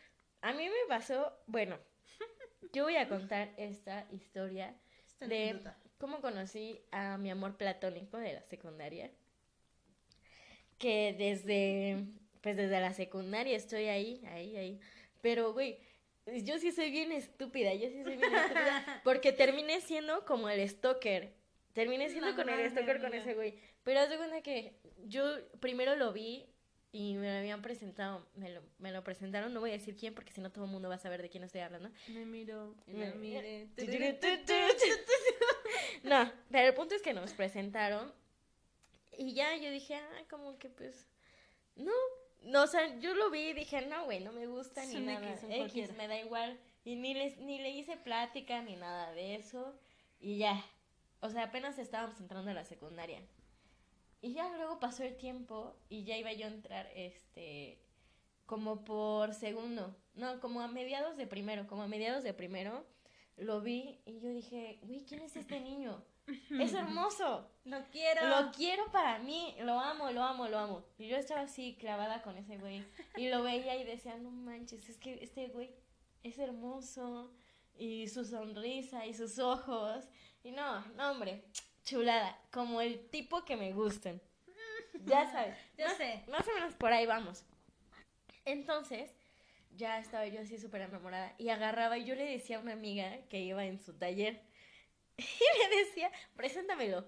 A 0.42 0.52
mí 0.52 0.64
me 0.68 0.86
pasó, 0.88 1.32
bueno, 1.46 1.78
yo 2.72 2.84
voy 2.84 2.96
a 2.96 3.08
contar 3.08 3.54
esta 3.56 4.06
historia 4.10 4.76
Esta 5.06 5.26
de 5.28 5.28
anécdota. 5.28 5.78
cómo 5.98 6.20
conocí 6.20 6.84
a 6.90 7.18
mi 7.18 7.30
amor 7.30 7.56
platónico 7.56 8.18
de 8.18 8.34
la 8.34 8.42
secundaria. 8.42 9.10
Que 10.78 11.14
desde, 11.16 12.06
pues 12.44 12.58
desde 12.58 12.78
la 12.78 12.92
secundaria 12.92 13.56
estoy 13.56 13.86
ahí, 13.86 14.22
ahí, 14.26 14.54
ahí. 14.58 14.80
Pero, 15.22 15.54
güey, 15.54 15.78
yo 16.42 16.58
sí 16.58 16.72
soy 16.72 16.90
bien 16.90 17.10
estúpida, 17.10 17.72
yo 17.72 17.88
sí 17.88 18.04
soy 18.04 18.16
bien 18.18 18.34
estúpida. 18.34 19.00
Porque 19.02 19.32
terminé 19.32 19.80
siendo 19.80 20.26
como 20.26 20.50
el 20.50 20.68
stalker. 20.68 21.32
Terminé 21.72 22.10
siendo 22.10 22.32
No 22.32 22.36
con 22.36 22.50
el 22.50 22.70
stalker 22.70 23.00
con 23.00 23.14
ese 23.14 23.32
güey. 23.32 23.58
Pero 23.82 24.00
haz 24.00 24.10
de 24.10 24.18
cuenta 24.18 24.42
que 24.42 24.74
yo 25.06 25.24
primero 25.60 25.96
lo 25.96 26.12
vi 26.12 26.44
y 26.92 27.14
me 27.14 27.32
lo 27.32 27.38
habían 27.38 27.62
presentado, 27.62 28.28
me 28.34 28.50
lo, 28.50 28.60
me 28.78 28.92
lo 28.92 29.02
presentaron, 29.02 29.54
no 29.54 29.60
voy 29.60 29.70
a 29.70 29.72
decir 29.72 29.96
quién 29.96 30.14
porque 30.14 30.30
si 30.30 30.42
no 30.42 30.52
todo 30.52 30.66
el 30.66 30.70
mundo 30.70 30.90
va 30.90 30.96
a 30.96 30.98
saber 30.98 31.22
de 31.22 31.30
quién 31.30 31.44
estoy 31.44 31.62
hablando. 31.62 31.90
Me 32.08 32.26
miro 32.26 32.74
y 32.86 32.92
Me- 32.92 33.14
miré. 33.14 33.68
No, 36.02 36.30
pero 36.50 36.68
el 36.68 36.74
punto 36.74 36.94
es 36.94 37.00
que 37.00 37.14
nos 37.14 37.32
presentaron 37.32 38.12
y 39.16 39.32
ya 39.32 39.56
yo 39.56 39.70
dije, 39.70 39.94
ah, 39.94 40.22
como 40.28 40.58
que 40.58 40.68
pues, 40.68 41.08
no, 41.76 41.90
no, 42.44 42.62
o 42.62 42.66
sea, 42.66 42.98
yo 43.00 43.14
lo 43.14 43.30
vi 43.30 43.48
y 43.48 43.52
dije, 43.54 43.86
no, 43.86 44.04
güey, 44.04 44.20
no 44.20 44.32
me 44.32 44.46
gusta 44.46 44.82
Es 44.82 44.92
ni 44.92 45.00
nada, 45.00 45.32
X, 45.32 45.42
un 45.42 45.52
X, 45.52 45.58
cualquiera. 45.58 45.94
me 45.94 46.08
da 46.08 46.18
igual, 46.18 46.58
y 46.84 46.96
ni, 46.96 47.14
les, 47.14 47.38
ni 47.38 47.58
le 47.58 47.70
hice 47.70 47.96
plática 47.96 48.62
ni 48.62 48.76
nada 48.76 49.12
de 49.12 49.36
eso, 49.36 49.74
y 50.20 50.38
ya, 50.38 50.64
o 51.20 51.30
sea, 51.30 51.44
apenas 51.44 51.78
estábamos 51.78 52.20
entrando 52.20 52.50
a 52.50 52.54
la 52.54 52.64
secundaria. 52.64 53.22
Y 54.20 54.32
ya 54.32 54.48
luego 54.56 54.80
pasó 54.80 55.04
el 55.04 55.16
tiempo 55.16 55.76
y 55.90 56.04
ya 56.04 56.16
iba 56.16 56.32
yo 56.32 56.46
a 56.46 56.50
entrar, 56.50 56.90
este, 56.94 57.78
como 58.46 58.84
por 58.84 59.34
segundo, 59.34 59.96
no, 60.14 60.40
como 60.40 60.60
a 60.60 60.68
mediados 60.68 61.16
de 61.16 61.26
primero, 61.26 61.66
como 61.66 61.82
a 61.82 61.88
mediados 61.88 62.24
de 62.24 62.34
primero, 62.34 62.86
lo 63.36 63.60
vi 63.60 64.00
y 64.06 64.20
yo 64.20 64.28
dije, 64.30 64.78
güey, 64.82 65.04
¿quién 65.04 65.22
es 65.22 65.36
este 65.36 65.60
niño? 65.60 66.02
Es 66.58 66.72
hermoso, 66.72 67.50
Lo 67.64 67.82
quiero. 67.90 68.26
lo 68.28 68.50
quiero 68.52 68.90
para 68.90 69.18
mí, 69.18 69.54
lo 69.60 69.78
amo, 69.78 70.10
lo 70.10 70.22
amo, 70.22 70.48
lo 70.48 70.58
amo. 70.58 70.84
Y 70.98 71.08
yo 71.08 71.16
estaba 71.16 71.42
así 71.42 71.76
clavada 71.78 72.22
con 72.22 72.36
ese 72.36 72.56
güey 72.58 72.84
y 73.16 73.28
lo 73.28 73.42
veía 73.42 73.76
y 73.76 73.84
decía, 73.84 74.16
no 74.16 74.30
manches, 74.30 74.88
es 74.88 74.96
que 74.96 75.22
este 75.22 75.48
güey 75.48 75.74
es 76.22 76.38
hermoso 76.38 77.30
y 77.76 78.08
su 78.08 78.24
sonrisa 78.24 79.04
y 79.06 79.12
sus 79.14 79.38
ojos. 79.38 80.04
Y 80.42 80.52
no, 80.52 80.80
no, 80.96 81.10
hombre, 81.12 81.44
chulada, 81.84 82.38
como 82.50 82.80
el 82.80 83.08
tipo 83.10 83.44
que 83.44 83.56
me 83.56 83.72
gustan. 83.72 84.20
Ya 85.04 85.30
sabes. 85.30 85.56
Ya 85.76 85.88
más- 85.88 85.96
sé. 85.98 86.24
Más 86.28 86.48
o 86.48 86.54
menos 86.54 86.74
por 86.74 86.92
ahí 86.92 87.04
vamos. 87.04 87.44
Entonces, 88.44 89.14
ya 89.76 89.98
estaba 89.98 90.26
yo 90.26 90.40
así 90.40 90.56
súper 90.58 90.82
enamorada 90.82 91.34
y 91.38 91.48
agarraba 91.48 91.98
y 91.98 92.04
yo 92.04 92.14
le 92.14 92.24
decía 92.24 92.58
a 92.58 92.60
una 92.60 92.72
amiga 92.72 93.18
que 93.28 93.40
iba 93.40 93.64
en 93.64 93.78
su 93.80 93.92
taller 93.94 94.40
y 95.18 95.70
le 95.70 95.84
decía, 95.84 96.10
preséntamelo. 96.36 97.04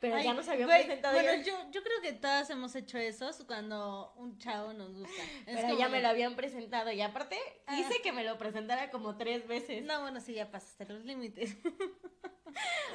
Pero 0.00 0.14
Ay, 0.14 0.24
ya 0.24 0.32
nos 0.34 0.46
habían 0.48 0.68
güey, 0.68 0.84
presentado 0.84 1.14
Bueno, 1.14 1.42
yo, 1.42 1.70
yo 1.72 1.82
creo 1.82 2.00
que 2.00 2.12
todas 2.12 2.48
hemos 2.50 2.72
hecho 2.76 2.98
eso 2.98 3.30
cuando 3.48 4.12
un 4.16 4.38
chavo 4.38 4.72
nos 4.72 4.94
gusta. 4.94 5.22
Es 5.44 5.56
Pero 5.56 5.62
como 5.62 5.78
ya 5.78 5.88
me 5.88 6.00
lo 6.00 6.06
habían 6.08 6.36
presentado 6.36 6.92
y 6.92 7.00
aparte 7.00 7.36
Ah. 7.66 7.80
hice 7.80 8.00
que 8.00 8.12
me 8.12 8.22
lo 8.22 8.38
presentara 8.38 8.90
como 8.90 9.16
tres 9.16 9.48
veces. 9.48 9.84
No, 9.84 10.00
bueno, 10.02 10.20
sí, 10.20 10.34
ya 10.34 10.50
pasaste 10.50 10.86
los 10.86 11.04
límites. 11.04 11.56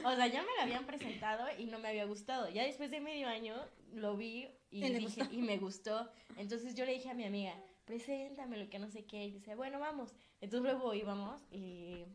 O 0.03 0.15
sea, 0.15 0.27
ya 0.27 0.41
me 0.41 0.49
lo 0.57 0.61
habían 0.63 0.85
presentado 0.85 1.45
y 1.57 1.65
no 1.67 1.79
me 1.79 1.87
había 1.87 2.05
gustado. 2.05 2.49
Ya 2.49 2.63
después 2.63 2.91
de 2.91 2.99
medio 2.99 3.27
año 3.29 3.55
lo 3.93 4.17
vi 4.17 4.49
y, 4.69 4.81
dije, 4.81 5.21
gustó. 5.21 5.27
y 5.31 5.37
me 5.37 5.57
gustó. 5.57 6.11
Entonces 6.37 6.75
yo 6.75 6.85
le 6.85 6.93
dije 6.93 7.09
a 7.09 7.13
mi 7.13 7.23
amiga, 7.23 7.53
preséntamelo, 7.85 8.69
que 8.69 8.79
no 8.79 8.89
sé 8.89 9.05
qué. 9.05 9.25
Y 9.25 9.31
dice, 9.31 9.55
bueno, 9.55 9.79
vamos. 9.79 10.13
Entonces 10.41 10.69
luego 10.69 10.93
íbamos 10.93 11.41
y, 11.51 12.05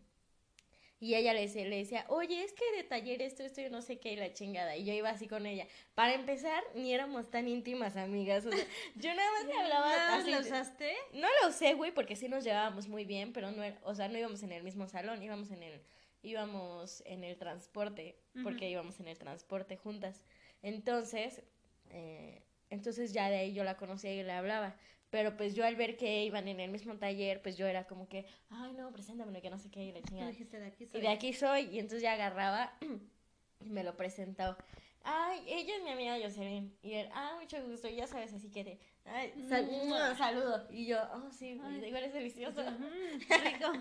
y 1.01 1.15
ella 1.15 1.33
le 1.33 1.43
decía, 1.43 1.65
le 1.65 1.77
decía, 1.77 2.05
oye, 2.09 2.43
es 2.43 2.53
que 2.53 2.65
de 2.77 2.83
taller 2.83 3.23
esto, 3.23 3.45
esto, 3.45 3.61
y 3.61 3.71
no 3.71 3.83
sé 3.83 3.99
qué, 4.01 4.13
y 4.13 4.17
la 4.17 4.33
chingada. 4.33 4.77
Y 4.77 4.85
yo 4.85 4.93
iba 4.93 5.11
así 5.11 5.29
con 5.29 5.47
ella. 5.47 5.67
Para 5.95 6.15
empezar, 6.15 6.63
ni 6.75 6.93
éramos 6.93 7.31
tan 7.31 7.47
íntimas 7.47 7.97
amigas. 7.97 8.45
O 8.47 8.51
sea, 8.51 8.67
yo 8.97 9.15
nada 9.15 9.31
más 9.33 9.47
le 9.47 9.53
hablaba 9.55 9.87
¿Nada 9.97 10.17
así. 10.17 10.33
de- 10.33 10.39
usaste? 10.39 10.97
no 11.13 11.29
lo 11.43 11.53
sé, 11.53 11.75
güey, 11.75 11.93
porque 11.93 12.17
sí 12.17 12.29
nos 12.29 12.43
llevábamos 12.43 12.89
muy 12.89 13.05
bien, 13.05 13.33
pero 13.33 13.51
no 13.53 13.63
o 13.85 13.95
sea, 13.95 14.09
no 14.09 14.19
íbamos 14.19 14.43
en 14.43 14.53
el 14.53 14.63
mismo 14.65 14.89
salón, 14.89 15.23
íbamos 15.23 15.51
en 15.53 15.63
el, 15.63 15.81
íbamos 16.23 17.03
en 17.07 17.23
el 17.25 17.37
transporte, 17.37 18.17
porque 18.43 18.69
íbamos 18.69 18.99
en 19.01 19.09
el 19.09 19.19
transporte 19.19 19.77
juntas. 19.77 20.25
Entonces, 20.63 21.43
eh, 21.91 22.43
entonces 22.71 23.13
ya 23.13 23.31
de 23.31 23.37
ahí 23.39 23.53
yo 23.55 23.65
la 23.65 23.77
conocía 23.77 24.13
y 24.13 24.23
le 24.23 24.33
hablaba. 24.33 24.77
Pero 25.11 25.37
pues 25.37 25.55
yo 25.55 25.65
al 25.65 25.75
ver 25.77 25.97
que 25.97 26.25
iban 26.25 26.49
en 26.49 26.61
el 26.61 26.71
mismo 26.71 26.97
taller, 26.99 27.41
pues 27.41 27.57
yo 27.57 27.67
era 27.67 27.87
como 27.87 28.09
que, 28.09 28.27
ay 28.51 28.73
no, 28.75 28.93
preséntamelo, 28.93 29.41
que 29.41 29.49
no 29.51 29.59
sé 29.59 29.71
qué, 29.71 29.85
y 29.85 29.93
la 29.93 30.03
chingada. 30.03 30.31
dijiste 30.31 30.59
de 30.61 30.67
aquí 30.67 30.85
Y 30.85 30.89
soy. 30.89 31.01
de 31.01 31.09
aquí 31.09 31.33
soy, 31.33 31.63
y 31.63 31.79
entonces 31.79 32.03
ya 32.03 32.13
agarraba 32.13 32.77
y 33.61 33.71
me 33.71 33.85
lo 33.85 33.97
presentó. 33.97 34.57
Ay, 35.05 35.41
ella 35.47 35.77
es 35.77 35.83
mi 35.85 35.91
amiga 35.91 36.19
Jocelyn. 36.23 36.77
Y 36.83 36.93
él, 36.95 37.09
ah, 37.15 37.39
mucho 37.41 37.57
gusto, 37.67 37.89
ya 37.89 38.07
sabes, 38.07 38.35
así 38.35 38.51
que 38.51 38.65
te, 38.65 38.79
ay, 39.07 39.33
sal- 39.49 39.65
Mua. 39.87 40.15
saludo. 40.17 40.67
Y 40.71 40.85
yo, 40.87 40.99
oh, 41.15 41.31
sí, 41.33 41.59
Ay. 41.65 41.85
igual 41.87 42.05
es 42.05 42.13
delicioso. 42.13 42.63
Mm, 42.63 43.19
rico. 43.45 43.73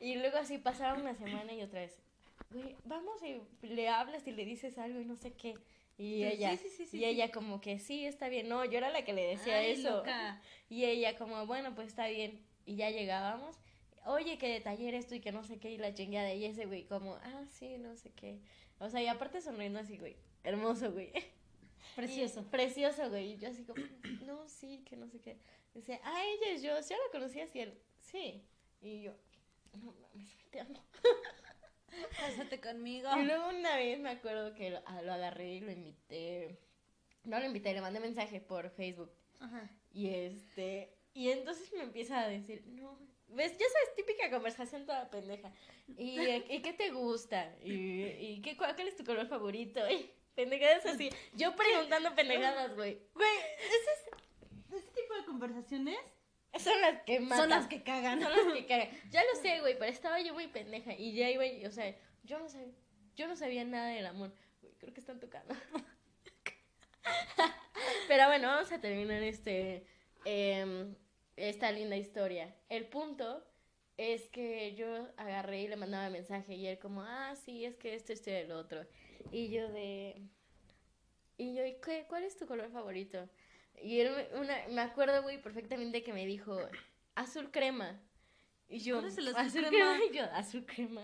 y 0.00 0.14
luego 0.16 0.38
así 0.38 0.56
pasaba 0.58 0.98
una 0.98 1.14
semana 1.14 1.52
y 1.52 1.60
otra 1.62 1.80
vez, 1.80 1.98
güey, 2.50 2.74
vamos 2.84 3.20
y 3.22 3.42
le 3.66 3.88
hablas 3.90 4.26
y 4.26 4.32
le 4.32 4.44
dices 4.46 4.78
algo 4.78 4.98
y 5.00 5.04
no 5.04 5.16
sé 5.16 5.34
qué. 5.34 5.54
Y 6.02 6.24
ella, 6.24 6.56
sí, 6.56 6.68
sí, 6.68 6.86
sí, 6.86 6.98
y 6.98 7.04
ella 7.04 7.30
como 7.30 7.60
que 7.60 7.78
sí, 7.78 8.04
está 8.06 8.28
bien. 8.28 8.48
No, 8.48 8.64
yo 8.64 8.78
era 8.78 8.90
la 8.90 9.04
que 9.04 9.12
le 9.12 9.22
decía 9.24 9.58
Ay, 9.58 9.72
eso. 9.72 9.98
loca. 9.98 10.40
Y 10.68 10.84
ella 10.84 11.16
como, 11.16 11.46
bueno, 11.46 11.74
pues 11.76 11.88
está 11.88 12.08
bien. 12.08 12.44
Y 12.66 12.74
ya 12.76 12.90
llegábamos. 12.90 13.56
Oye, 14.06 14.36
que 14.36 14.48
de 14.48 14.60
taller 14.60 14.94
esto 14.94 15.14
y 15.14 15.20
que 15.20 15.30
no 15.30 15.44
sé 15.44 15.58
qué 15.60 15.70
y 15.70 15.78
la 15.78 15.94
chingada. 15.94 16.34
Y 16.34 16.44
ese 16.44 16.66
güey 16.66 16.86
como, 16.86 17.14
ah, 17.14 17.44
sí, 17.48 17.78
no 17.78 17.94
sé 17.94 18.10
qué. 18.10 18.40
O 18.80 18.88
sea, 18.90 19.00
y 19.00 19.06
aparte 19.06 19.40
sonriendo 19.40 19.78
así, 19.78 19.96
güey. 19.96 20.16
Hermoso, 20.42 20.90
güey. 20.90 21.12
Precioso. 21.94 22.40
Y- 22.40 22.44
precioso, 22.50 23.08
güey. 23.08 23.34
Y 23.34 23.38
yo 23.38 23.48
así 23.50 23.62
como, 23.64 23.80
no, 24.26 24.48
sí, 24.48 24.82
que 24.84 24.96
no 24.96 25.06
sé 25.08 25.20
qué. 25.20 25.38
Dice, 25.72 26.00
ah, 26.02 26.20
ella 26.24 26.54
es 26.54 26.62
yo. 26.62 26.70
¿Ya 26.80 26.96
la 26.96 27.12
conocías? 27.12 27.54
Y 27.54 27.60
él, 27.60 27.78
sí. 28.00 28.42
Y 28.80 29.02
yo, 29.02 29.12
no 29.80 29.92
mames, 30.00 30.36
te 30.50 30.58
amo. 30.60 30.82
Pásate 32.18 32.60
conmigo. 32.60 33.08
Y 33.18 33.24
luego 33.24 33.48
una 33.48 33.76
vez 33.76 33.98
me 33.98 34.10
acuerdo 34.10 34.54
que 34.54 34.70
lo, 34.70 34.82
ah, 34.86 35.02
lo 35.02 35.12
agarré 35.12 35.54
y 35.54 35.60
lo 35.60 35.72
invité. 35.72 36.58
No 37.24 37.38
lo 37.38 37.46
invité, 37.46 37.72
le 37.72 37.80
mandé 37.80 38.00
mensaje 38.00 38.40
por 38.40 38.70
Facebook. 38.70 39.12
Ajá. 39.40 39.70
Y 39.92 40.08
este, 40.08 40.96
y 41.14 41.30
entonces 41.30 41.72
me 41.72 41.82
empieza 41.82 42.20
a 42.20 42.28
decir, 42.28 42.64
no, 42.66 42.98
ves, 43.28 43.52
ya 43.52 43.66
sabes, 43.66 43.94
típica 43.96 44.30
conversación 44.30 44.86
toda 44.86 45.10
pendeja. 45.10 45.52
¿Y, 45.96 46.20
¿y 46.20 46.62
qué 46.62 46.72
te 46.72 46.90
gusta? 46.90 47.54
¿Y, 47.62 47.72
y 47.72 48.42
qué, 48.42 48.56
cuál, 48.56 48.74
cuál 48.74 48.88
es 48.88 48.96
tu 48.96 49.04
color 49.04 49.26
favorito? 49.26 49.80
Y 49.90 50.10
pendejadas 50.34 50.86
así. 50.86 51.10
Yo 51.34 51.54
preguntando 51.54 52.14
pendejadas, 52.14 52.74
güey. 52.74 52.98
Güey, 53.14 53.38
ese, 53.58 54.76
ese 54.76 54.86
tipo 54.92 55.14
de 55.14 55.24
conversaciones 55.26 55.98
Son 56.58 56.80
las 56.80 57.02
que 57.02 57.20
matan. 57.20 57.38
son 57.38 57.50
las 57.50 57.66
que 57.66 57.82
cagan. 57.82 58.20
Son 58.20 58.30
las 58.30 58.54
que 58.54 58.66
cagan. 58.66 58.88
Ya 59.10 59.22
lo 59.22 59.40
sé, 59.40 59.60
güey, 59.60 59.78
pero 59.78 59.90
estaba 59.90 60.20
yo 60.20 60.34
muy 60.34 60.48
pendeja. 60.48 60.92
Y 60.94 61.14
ya 61.14 61.30
iba, 61.30 61.44
o 61.66 61.72
sea, 61.72 61.94
yo 62.24 62.38
no 62.38 62.48
sabía. 62.48 62.72
yo 63.16 63.26
no 63.26 63.36
sabía 63.36 63.64
nada 63.64 63.88
del 63.88 64.06
amor. 64.06 64.32
Uy, 64.62 64.70
creo 64.78 64.92
que 64.92 65.00
están 65.00 65.18
tocando. 65.18 65.54
Pero 68.08 68.26
bueno, 68.26 68.48
vamos 68.48 68.70
a 68.70 68.80
terminar 68.80 69.22
este, 69.22 69.86
em, 70.24 70.94
esta 71.36 71.72
linda 71.72 71.96
historia. 71.96 72.54
El 72.68 72.86
punto 72.86 73.44
es 73.96 74.28
que 74.28 74.74
yo 74.74 75.08
agarré 75.16 75.62
y 75.62 75.68
le 75.68 75.76
mandaba 75.76 76.10
mensaje 76.10 76.54
y 76.54 76.66
él 76.66 76.78
como, 76.78 77.02
ah, 77.02 77.34
sí, 77.36 77.64
es 77.64 77.76
que 77.76 77.94
esto, 77.94 78.12
esto 78.12 78.30
y 78.30 78.34
el 78.34 78.52
otro. 78.52 78.84
Y 79.30 79.48
yo 79.48 79.68
de... 79.68 80.22
Y 81.38 81.54
yo, 81.54 81.64
¿y 81.64 81.80
qué, 81.80 82.04
¿cuál 82.08 82.24
es 82.24 82.36
tu 82.36 82.46
color 82.46 82.70
favorito? 82.70 83.28
Y 83.82 84.00
él, 84.00 84.12
me- 84.14 84.38
una, 84.38 84.56
me 84.68 84.80
acuerdo, 84.80 85.22
güey, 85.22 85.40
perfectamente 85.42 86.02
que 86.02 86.12
me 86.12 86.24
dijo, 86.26 86.58
azul 87.14 87.50
crema. 87.50 88.00
Y 88.68 88.78
yo, 88.78 88.96
¿Cuál 89.00 89.08
es 89.10 89.18
el 89.18 89.36
azul 89.36 89.66
crema? 89.68 89.98
Y 90.04 90.14
yo, 90.16 90.24
azul 90.32 90.64
crema. 90.66 91.02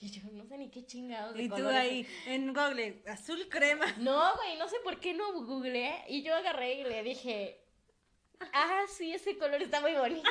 Y 0.00 0.10
yo, 0.10 0.22
no 0.32 0.44
sé 0.46 0.56
ni 0.58 0.70
qué 0.70 0.86
chingados. 0.86 1.34
de 1.34 1.42
Y 1.42 1.48
tú 1.48 1.66
ahí 1.68 2.06
en 2.26 2.54
Google, 2.54 3.02
azul 3.08 3.48
crema. 3.48 3.84
no, 3.98 4.36
güey, 4.36 4.56
no 4.56 4.68
sé 4.68 4.76
por 4.84 5.00
qué 5.00 5.12
no 5.12 5.32
googleé. 5.32 6.04
Y 6.08 6.22
yo 6.22 6.34
agarré 6.36 6.74
y 6.74 6.84
le 6.84 7.02
dije, 7.02 7.60
ah, 8.52 8.84
sí, 8.88 9.12
ese 9.12 9.36
color 9.36 9.60
está 9.60 9.80
muy 9.80 9.94
bonito. 9.94 10.30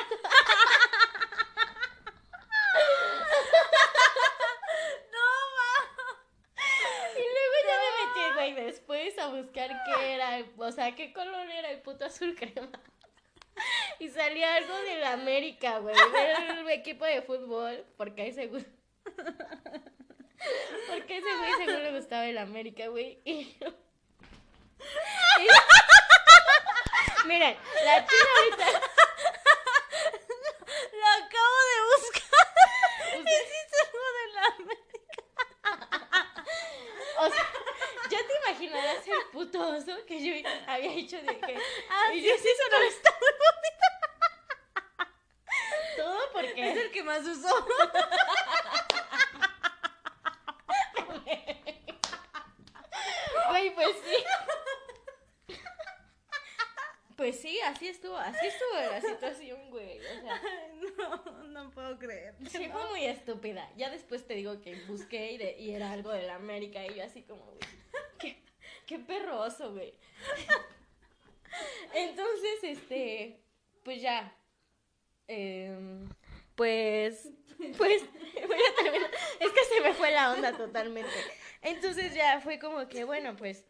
Y 7.16 7.20
luego 7.20 7.56
ya 7.66 7.76
me 7.78 7.90
metí, 8.06 8.34
güey, 8.54 8.66
después 8.66 9.18
a 9.18 9.28
buscar 9.28 9.70
qué 9.84 10.14
era, 10.14 10.37
o 10.56 10.72
sea, 10.72 10.94
qué 10.94 11.12
color 11.12 11.48
era 11.50 11.70
el 11.70 11.80
puto 11.82 12.04
azul 12.04 12.34
crema. 12.34 12.70
Y 13.98 14.08
salía 14.10 14.54
algo 14.54 14.72
de 14.82 14.96
la 15.00 15.14
América, 15.14 15.78
güey, 15.80 15.96
del 15.96 16.70
equipo 16.70 17.04
de 17.04 17.22
fútbol, 17.22 17.84
porque 17.96 18.22
a 18.22 18.26
ese 18.26 18.46
güey... 18.46 18.64
Porque 20.88 21.16
ese 21.18 21.36
güey 21.36 21.52
seguro 21.54 21.78
le 21.80 21.90
gustaba 21.98 22.24
el 22.26 22.38
América, 22.38 22.86
güey. 22.86 23.20
Y 23.24 23.32
y- 23.58 23.58
Miren, 27.26 27.56
la 27.84 28.06
china 28.06 28.24
ahorita... 28.36 28.66
Lo 30.92 31.06
acabo 31.24 31.58
de 31.68 31.78
buscar. 31.96 32.46
Hiciste 33.18 33.76
algo 33.84 34.06
de 34.18 34.24
la 34.34 34.42
América. 34.56 35.20
O 37.18 37.28
sea, 37.30 37.44
ya 38.10 38.18
te 38.18 38.34
imaginarás 38.64 39.06
el 39.06 39.30
puto 39.32 39.60
oso 39.76 39.96
que 40.06 40.22
yo 40.24 40.48
había 40.66 40.92
hecho 40.94 41.16
de 41.22 41.38
que... 41.38 41.56
Ah, 41.90 42.12
y 42.14 42.20
sí, 42.20 42.26
yo, 42.28 42.34
sí, 42.36 42.48
eso 42.48 42.62
no 42.70 42.82
está 42.82 43.10
muy 43.20 43.30
bonito. 43.44 43.86
Todo 45.96 46.18
porque... 46.32 46.70
Es 46.70 46.76
el 46.76 46.90
que 46.90 47.02
más 47.02 47.24
usó. 47.26 47.66
Güey, 53.50 53.74
pues 53.74 53.88
sí. 54.04 55.56
Pues 57.16 57.40
sí, 57.40 57.58
así 57.62 57.88
estuvo, 57.88 58.16
así 58.16 58.46
estuvo 58.46 58.74
la 58.92 59.00
situación, 59.00 59.70
güey. 59.70 59.98
O 59.98 60.02
sea, 60.22 60.40
No, 60.98 61.42
no 61.48 61.70
puedo 61.70 61.98
creer. 61.98 62.34
sí 62.48 62.68
fue 62.68 62.88
muy 62.90 63.04
estúpida. 63.06 63.68
Ya 63.76 63.90
después 63.90 64.24
te 64.26 64.34
digo 64.34 64.60
que 64.60 64.74
busqué 64.86 65.32
y, 65.32 65.38
de- 65.38 65.56
y 65.58 65.72
era 65.74 65.90
algo 65.92 66.10
de 66.12 66.22
la 66.22 66.36
América 66.36 66.84
y 66.86 66.94
yo 66.94 67.04
así 67.04 67.22
como, 67.22 67.44
güey, 67.44 67.58
qué, 68.20 68.42
qué 68.88 68.98
perroso, 68.98 69.72
güey. 69.72 69.92
Entonces, 71.94 72.58
este, 72.62 73.40
pues 73.84 74.00
ya, 74.02 74.34
em, 75.26 76.08
pues, 76.54 77.28
pues, 77.76 78.02
voy 78.46 78.58
a 78.58 78.82
terminar. 78.82 79.10
Es 79.40 79.50
que 79.52 79.64
se 79.74 79.80
me 79.80 79.94
fue 79.94 80.10
la 80.10 80.32
onda 80.32 80.56
totalmente. 80.56 81.10
Entonces 81.62 82.14
ya 82.14 82.40
fue 82.40 82.58
como 82.58 82.88
que, 82.88 83.04
bueno, 83.04 83.36
pues, 83.36 83.64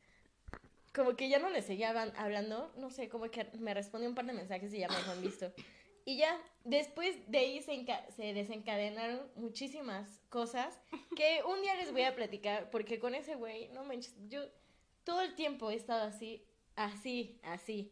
como 0.95 1.17
que 1.17 1.29
ya 1.29 1.39
no 1.39 1.51
le 1.51 1.63
seguía 1.63 1.91
haban- 1.91 2.15
hablando, 2.17 2.73
no 2.77 2.91
sé, 2.91 3.09
como 3.09 3.31
que 3.31 3.45
me 3.59 3.75
respondió 3.75 4.09
un 4.09 4.15
par 4.15 4.27
de 4.27 4.33
mensajes 4.33 4.73
y 4.75 4.79
ya 4.79 4.89
me 4.89 4.97
han 4.97 5.23
visto. 5.23 5.53
Y 6.05 6.17
ya, 6.17 6.41
después 6.65 7.17
de 7.31 7.39
ahí 7.39 7.63
se, 7.63 7.85
se 8.17 8.33
desencadenaron 8.35 9.21
muchísimas 9.37 10.21
cosas 10.31 10.79
que 11.17 11.43
un 11.45 11.61
día 11.61 11.75
les 11.77 11.93
voy 11.93 12.03
a 12.03 12.15
platicar, 12.17 12.71
porque 12.71 12.99
con 12.99 13.15
ese 13.15 13.35
güey, 13.35 13.69
no 13.69 13.85
manches, 13.85 14.15
yo 14.29 14.43
todo 15.09 15.23
el 15.23 15.35
tiempo 15.35 15.71
he 15.71 15.75
estado 15.75 16.03
así, 16.05 16.45
así, 16.77 17.41
así. 17.43 17.91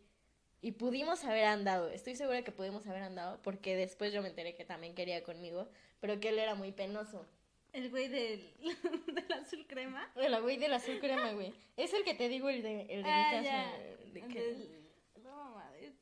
Y 0.60 0.72
pudimos 0.72 1.24
haber 1.24 1.44
andado, 1.44 1.88
estoy 1.90 2.14
segura 2.14 2.42
que 2.42 2.52
pudimos 2.52 2.86
haber 2.86 3.02
andado, 3.02 3.40
porque 3.42 3.74
después 3.74 4.12
yo 4.12 4.20
me 4.20 4.28
enteré 4.28 4.54
que 4.54 4.66
también 4.66 4.94
quería 4.94 5.22
conmigo, 5.22 5.68
pero 6.00 6.20
que 6.20 6.28
él 6.28 6.38
era 6.38 6.54
muy 6.54 6.72
penoso. 6.72 7.26
El 7.72 7.88
güey 7.90 8.08
del, 8.08 8.52
del 9.14 9.32
azul 9.32 9.66
crema. 9.66 10.12
El 10.14 10.40
güey 10.42 10.58
del 10.58 10.74
azul 10.74 10.98
crema, 11.00 11.32
güey. 11.32 11.54
Es 11.78 11.94
el 11.94 12.04
que 12.04 12.14
te 12.14 12.28
digo, 12.28 12.50
el 12.50 12.62
de, 12.62 12.82
el 12.82 13.02
de 13.02 13.08
Ah, 13.10 13.30
mi 13.32 13.46
casa. 13.46 14.12
de 14.12 14.20
que- 14.34 14.40
del- 14.42 14.88
No, 15.22 15.54
madre. 15.54 15.92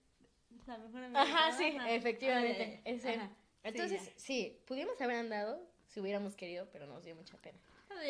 La 0.66 0.79
mejor 0.79 1.05
amiga. 1.05 1.22
Ajá, 1.22 1.53
sí, 1.57 1.77
efectivamente. 1.88 2.81
Es 2.85 3.05
él. 3.05 3.20
Ajá, 3.20 3.31
Entonces, 3.62 4.11
sí, 4.16 4.59
pudimos 4.66 5.00
haber 5.00 5.16
andado 5.16 5.61
si 5.87 6.00
hubiéramos 6.00 6.35
querido, 6.35 6.68
pero 6.72 6.87
nos 6.87 7.05
dio 7.05 7.14
mucha 7.14 7.37
pena. 7.38 7.59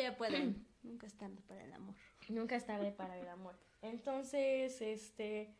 Ya 0.01 0.17
pueden. 0.17 0.65
Nunca 0.83 1.05
es 1.07 1.13
tarde 1.15 1.41
para 1.47 1.63
el 1.63 1.73
amor. 1.73 1.95
Nunca 2.29 2.55
es 2.55 2.65
tarde 2.65 2.91
para 2.91 3.17
el 3.17 3.27
amor. 3.27 3.55
Entonces, 3.81 4.81
este, 4.81 5.53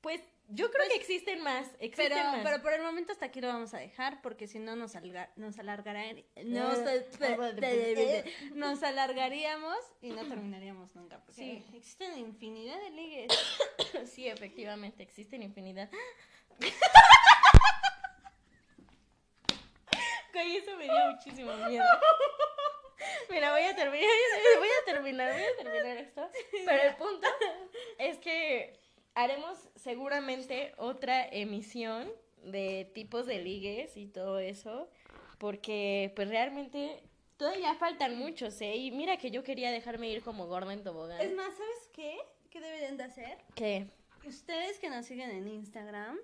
pues 0.00 0.20
yo 0.48 0.70
creo 0.70 0.88
que 0.88 0.94
existen 0.94 1.42
más, 1.42 1.66
existen 1.80 2.12
Pero, 2.16 2.30
más. 2.30 2.40
pero 2.44 2.62
por 2.62 2.72
el 2.72 2.80
momento 2.82 3.10
hasta 3.12 3.26
aquí 3.26 3.40
lo 3.40 3.48
vamos 3.48 3.74
a 3.74 3.78
dejar 3.78 4.22
porque 4.22 4.46
si 4.46 4.60
no 4.60 4.76
nos, 4.76 4.94
alga- 4.94 5.30
nos 5.34 5.58
alargará 5.58 6.04
no, 6.44 6.72
Eh, 6.76 8.24
nos 8.54 8.82
alargaríamos 8.84 9.76
y 10.00 10.10
no 10.10 10.24
terminaríamos 10.28 10.94
nunca 10.94 11.18
porque 11.18 11.34
Sí. 11.40 11.64
existen 11.74 12.16
infinidad 12.18 12.78
de 12.80 12.90
ligues 12.90 13.32
sí, 14.12 14.28
efectivamente, 14.28 15.02
existen 15.02 15.42
infinidad. 15.42 15.90
Güey, 20.32 20.56
eso 20.58 20.76
me 20.76 20.84
dio 20.84 21.10
muchísimo 21.12 21.52
miedo. 21.66 21.84
Mira, 23.30 23.52
voy 23.52 23.62
a 23.62 23.76
terminar, 23.76 24.08
voy 24.58 24.68
a 24.68 24.84
terminar, 24.84 25.32
voy 25.32 25.42
a 25.42 25.62
terminar 25.62 25.96
esto. 25.98 26.30
Pero 26.64 26.82
el 26.82 26.96
punto 26.96 27.28
es 27.98 28.18
que 28.18 28.78
haremos 29.14 29.68
seguramente 29.74 30.72
otra 30.76 31.26
emisión 31.26 32.10
de 32.42 32.90
tipos 32.94 33.26
de 33.26 33.40
ligues 33.40 33.96
y 33.96 34.06
todo 34.06 34.38
eso, 34.38 34.88
porque 35.38 36.12
pues 36.14 36.28
realmente 36.28 37.02
todavía 37.36 37.74
faltan 37.74 38.18
muchos, 38.18 38.60
¿eh? 38.60 38.76
Y 38.76 38.90
mira 38.92 39.16
que 39.16 39.30
yo 39.30 39.42
quería 39.42 39.70
dejarme 39.70 40.08
ir 40.10 40.22
como 40.22 40.46
gorda 40.46 40.72
en 40.72 40.82
tobogán. 40.82 41.20
es 41.20 41.34
más 41.34 41.54
¿sabes 41.56 41.90
qué? 41.92 42.16
¿qué 42.50 42.60
deberían 42.60 42.96
de 42.96 43.04
hacer? 43.04 43.38
¿Qué? 43.54 43.86
ustedes 44.26 44.78
que 44.78 44.90
nos 44.90 45.06
siguen 45.06 45.30
en 45.30 45.46
Instagram 45.46 46.18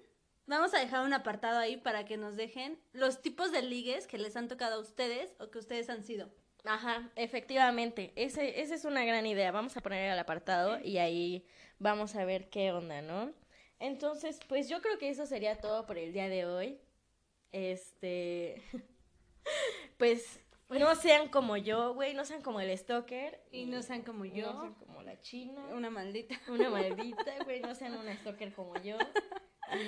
vamos 0.46 0.74
a 0.74 0.78
dejar 0.78 1.04
un 1.04 1.12
apartado 1.12 1.58
ahí 1.58 1.76
para 1.76 2.04
que 2.04 2.16
nos 2.16 2.36
dejen 2.36 2.78
los 2.92 3.22
tipos 3.22 3.52
de 3.52 3.62
ligues 3.62 4.06
que 4.06 4.18
les 4.18 4.36
han 4.36 4.48
tocado 4.48 4.76
a 4.76 4.80
ustedes 4.80 5.34
o 5.38 5.50
que 5.50 5.58
ustedes 5.58 5.88
han 5.88 6.02
sido 6.02 6.28
Ajá, 6.64 7.10
efectivamente. 7.16 8.12
Ese, 8.16 8.60
esa 8.60 8.74
es 8.74 8.84
una 8.84 9.04
gran 9.04 9.26
idea. 9.26 9.50
Vamos 9.52 9.76
a 9.76 9.80
poner 9.80 10.10
el 10.12 10.18
apartado 10.18 10.78
y 10.82 10.98
ahí 10.98 11.44
vamos 11.78 12.14
a 12.14 12.24
ver 12.24 12.48
qué 12.50 12.70
onda, 12.72 13.02
¿no? 13.02 13.32
Entonces, 13.80 14.38
pues 14.48 14.68
yo 14.68 14.80
creo 14.80 14.96
que 14.98 15.08
eso 15.10 15.26
sería 15.26 15.58
todo 15.60 15.86
por 15.86 15.98
el 15.98 16.12
día 16.12 16.28
de 16.28 16.46
hoy. 16.46 16.80
Este. 17.52 18.62
Pues 19.98 20.40
no 20.68 20.94
sean 20.94 21.28
como 21.28 21.56
yo, 21.56 21.94
güey, 21.94 22.14
no 22.14 22.24
sean 22.24 22.42
como 22.42 22.60
el 22.60 22.76
stalker. 22.78 23.40
y 23.50 23.66
no 23.66 23.82
sean 23.82 24.02
como 24.02 24.24
yo 24.24 24.52
No 24.52 24.60
sean 24.60 24.74
como 24.74 25.02
la 25.02 25.20
china. 25.20 25.60
una 25.72 25.90
maldita 25.90 26.40
Una 26.48 26.70
maldita, 26.70 27.44
güey, 27.44 27.60
no 27.60 27.74
sean 27.74 27.94
una 27.96 28.14
stalker 28.16 28.52
como 28.52 28.74
yo. 28.82 28.96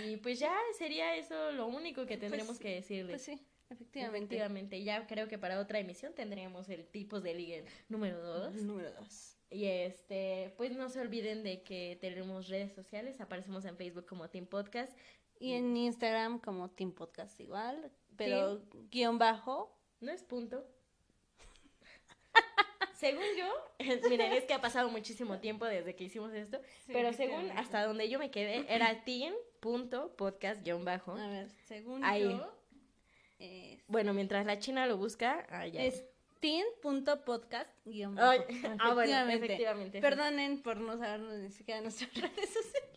Y 0.06 0.16
pues 0.18 0.38
ya 0.38 0.54
sería 0.78 1.16
eso 1.16 1.52
lo 1.52 1.66
único 1.66 2.06
que 2.06 2.16
tendremos 2.16 2.56
Pues- 2.56 2.58
que 2.60 2.74
decirles. 2.76 3.10
pues 3.10 3.22
sí 3.22 3.46
efectivamente 3.70 4.34
Efectivamente, 4.36 4.82
ya 4.84 5.06
creo 5.06 5.26
que 5.26 5.38
para 5.38 5.58
otra 5.58 5.78
emisión 5.80 6.14
tendríamos 6.14 6.68
el 6.68 6.86
tipos 6.86 7.22
de 7.22 7.34
ligue 7.34 7.64
número 7.88 8.20
2. 8.22 8.54
número 8.62 8.92
dos 8.92 9.36
Y 9.50 9.64
este, 9.66 10.52
pues 10.56 10.72
no 10.76 10.88
se 10.88 11.00
olviden 11.00 11.42
de 11.42 11.62
que 11.62 11.96
tenemos 12.00 12.48
redes 12.48 12.72
sociales, 12.72 13.20
aparecemos 13.20 13.64
en 13.64 13.76
Facebook 13.76 14.06
como 14.06 14.28
Team 14.28 14.46
Podcast. 14.46 14.96
Y 15.40 15.52
en 15.54 15.76
Instagram 15.76 16.38
como 16.38 16.70
Team 16.70 16.92
Podcast 16.92 17.38
igual, 17.40 17.90
pero 18.16 18.62
guion 18.90 19.18
bajo. 19.18 19.76
No 20.00 20.12
es 20.12 20.22
punto. 20.22 20.64
según 22.94 23.24
yo, 23.36 24.08
miren, 24.08 24.32
es 24.32 24.44
que 24.44 24.54
ha 24.54 24.60
pasado 24.60 24.88
muchísimo 24.88 25.38
tiempo 25.40 25.64
desde 25.66 25.94
que 25.94 26.04
hicimos 26.04 26.32
esto, 26.32 26.60
Sí, 26.86 26.92
pero 26.92 27.12
según 27.12 27.50
hasta 27.52 27.84
donde 27.84 28.08
yo 28.08 28.18
me 28.18 28.30
quedé, 28.30 28.64
era 28.72 29.04
team.podcast-bajo. 29.64 31.12
A 31.12 31.28
ver, 31.28 31.48
según 31.64 32.04
Ahí. 32.04 32.22
yo, 32.22 32.52
es, 33.38 33.82
Bueno, 33.88 34.12
mientras 34.12 34.44
la 34.46 34.58
china 34.58 34.86
lo 34.86 34.96
busca, 34.96 35.46
ya. 35.66 35.82
es 35.82 36.04
teen.podcast 36.40 37.70
guion 37.84 38.14
bajo. 38.14 38.30
Ay, 38.30 38.40
ah, 38.78 38.94
bueno, 38.94 39.30
Efectivamente. 39.30 40.00
Perdonen 40.00 40.62
por 40.62 40.76
no 40.76 40.96
sabernos 40.98 41.34
ni 41.38 41.50
siquiera 41.50 41.80
nuestras 41.80 42.12
redes 42.14 42.50
sociales. 42.52 42.90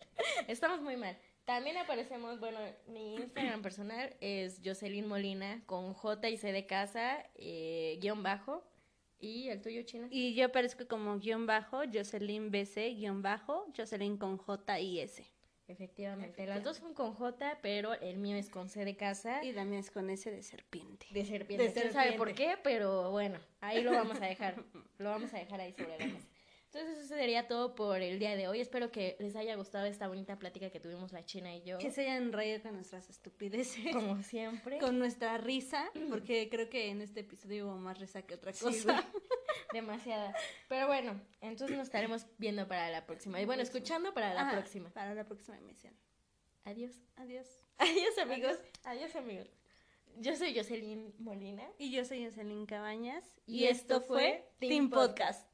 Estamos 0.46 0.82
muy 0.82 0.96
mal. 0.96 1.16
También 1.44 1.78
aparecemos, 1.78 2.38
bueno, 2.40 2.58
mi 2.88 3.14
Instagram 3.14 3.62
personal 3.62 4.14
es 4.20 4.60
Jocelyn 4.62 5.08
Molina 5.08 5.62
con 5.64 5.94
J 5.94 6.28
y 6.28 6.36
C 6.36 6.52
de 6.52 6.66
casa, 6.66 7.24
eh, 7.36 7.98
guion 8.02 8.22
bajo. 8.22 8.62
¿Y 9.18 9.48
el 9.48 9.62
tuyo, 9.62 9.82
China? 9.82 10.08
Y 10.10 10.34
yo 10.34 10.46
aparezco 10.46 10.86
como 10.86 11.18
guion 11.18 11.46
bajo, 11.46 11.80
Jocelyn 11.90 12.50
BC, 12.50 12.94
guion 12.96 13.22
bajo, 13.22 13.66
Jocelyn 13.74 14.18
con 14.18 14.36
J 14.36 14.78
y 14.80 15.00
S. 15.00 15.24
Efectivamente, 15.68 16.46
las 16.46 16.64
dos 16.64 16.78
son 16.78 16.94
con 16.94 17.12
J, 17.14 17.58
pero 17.62 17.92
el 17.94 18.16
mío 18.16 18.36
es 18.36 18.48
con 18.48 18.68
C 18.68 18.84
de 18.84 18.96
casa. 18.96 19.44
Y 19.44 19.52
la 19.52 19.64
mía 19.64 19.78
es 19.78 19.90
con 19.90 20.08
S 20.10 20.30
de 20.30 20.42
serpiente. 20.42 21.06
De 21.10 21.24
serpiente. 21.26 21.68
De 21.68 21.72
¿Quién 21.72 21.92
sabe 21.92 22.12
por 22.14 22.28
serpiente. 22.28 22.56
qué? 22.56 22.60
Pero 22.64 23.10
bueno, 23.10 23.38
ahí 23.60 23.82
lo 23.82 23.92
vamos 23.92 24.20
a 24.20 24.24
dejar. 24.26 24.56
lo 24.98 25.10
vamos 25.10 25.32
a 25.34 25.38
dejar 25.38 25.60
ahí 25.60 25.72
sobre 25.74 25.98
la 25.98 26.06
mesa. 26.06 26.26
Entonces 26.72 26.98
eso 26.98 27.08
sería 27.14 27.46
todo 27.48 27.74
por 27.74 28.00
el 28.02 28.18
día 28.18 28.36
de 28.36 28.46
hoy. 28.48 28.60
Espero 28.60 28.90
que 28.90 29.16
les 29.20 29.36
haya 29.36 29.54
gustado 29.56 29.86
esta 29.86 30.06
bonita 30.06 30.38
plática 30.38 30.68
que 30.68 30.80
tuvimos 30.80 31.12
la 31.12 31.24
China 31.24 31.54
y 31.54 31.62
yo. 31.62 31.78
Que 31.78 31.90
se 31.90 32.02
hayan 32.02 32.30
reído 32.32 32.60
con 32.62 32.74
nuestras 32.74 33.08
estupideces. 33.08 33.94
Como 33.94 34.22
siempre. 34.22 34.78
Con 34.78 34.98
nuestra 34.98 35.38
risa, 35.38 35.90
porque 36.10 36.48
creo 36.50 36.68
que 36.68 36.90
en 36.90 37.00
este 37.00 37.20
episodio 37.20 37.66
hubo 37.68 37.76
más 37.78 37.98
risa 37.98 38.20
que 38.22 38.34
otra 38.34 38.52
Sí, 38.52 38.64
cosa. 38.64 38.92
güey. 38.92 39.22
Demasiada. 39.72 40.34
Pero 40.68 40.86
bueno, 40.86 41.20
entonces 41.40 41.76
nos 41.76 41.86
estaremos 41.86 42.26
viendo 42.38 42.66
para 42.68 42.90
la 42.90 43.06
próxima. 43.06 43.40
Y 43.40 43.46
bueno, 43.46 43.62
escuchando 43.62 44.14
para 44.14 44.34
la 44.34 44.42
Ajá, 44.42 44.52
próxima. 44.52 44.90
Para 44.90 45.14
la 45.14 45.24
próxima 45.24 45.58
emisión. 45.58 45.94
Adiós. 46.64 46.96
Adiós. 47.16 47.46
Adiós, 47.78 48.18
amigos. 48.18 48.58
Adiós, 48.84 49.14
amigos. 49.16 49.48
Yo 50.16 50.34
soy 50.36 50.54
Jocelyn 50.54 51.14
Molina. 51.18 51.62
Y 51.78 51.90
yo 51.92 52.04
soy 52.04 52.24
Jocelyn 52.24 52.66
Cabañas. 52.66 53.24
Y 53.46 53.64
esto 53.64 54.00
fue 54.00 54.50
Team 54.58 54.90
Podcast. 54.90 55.47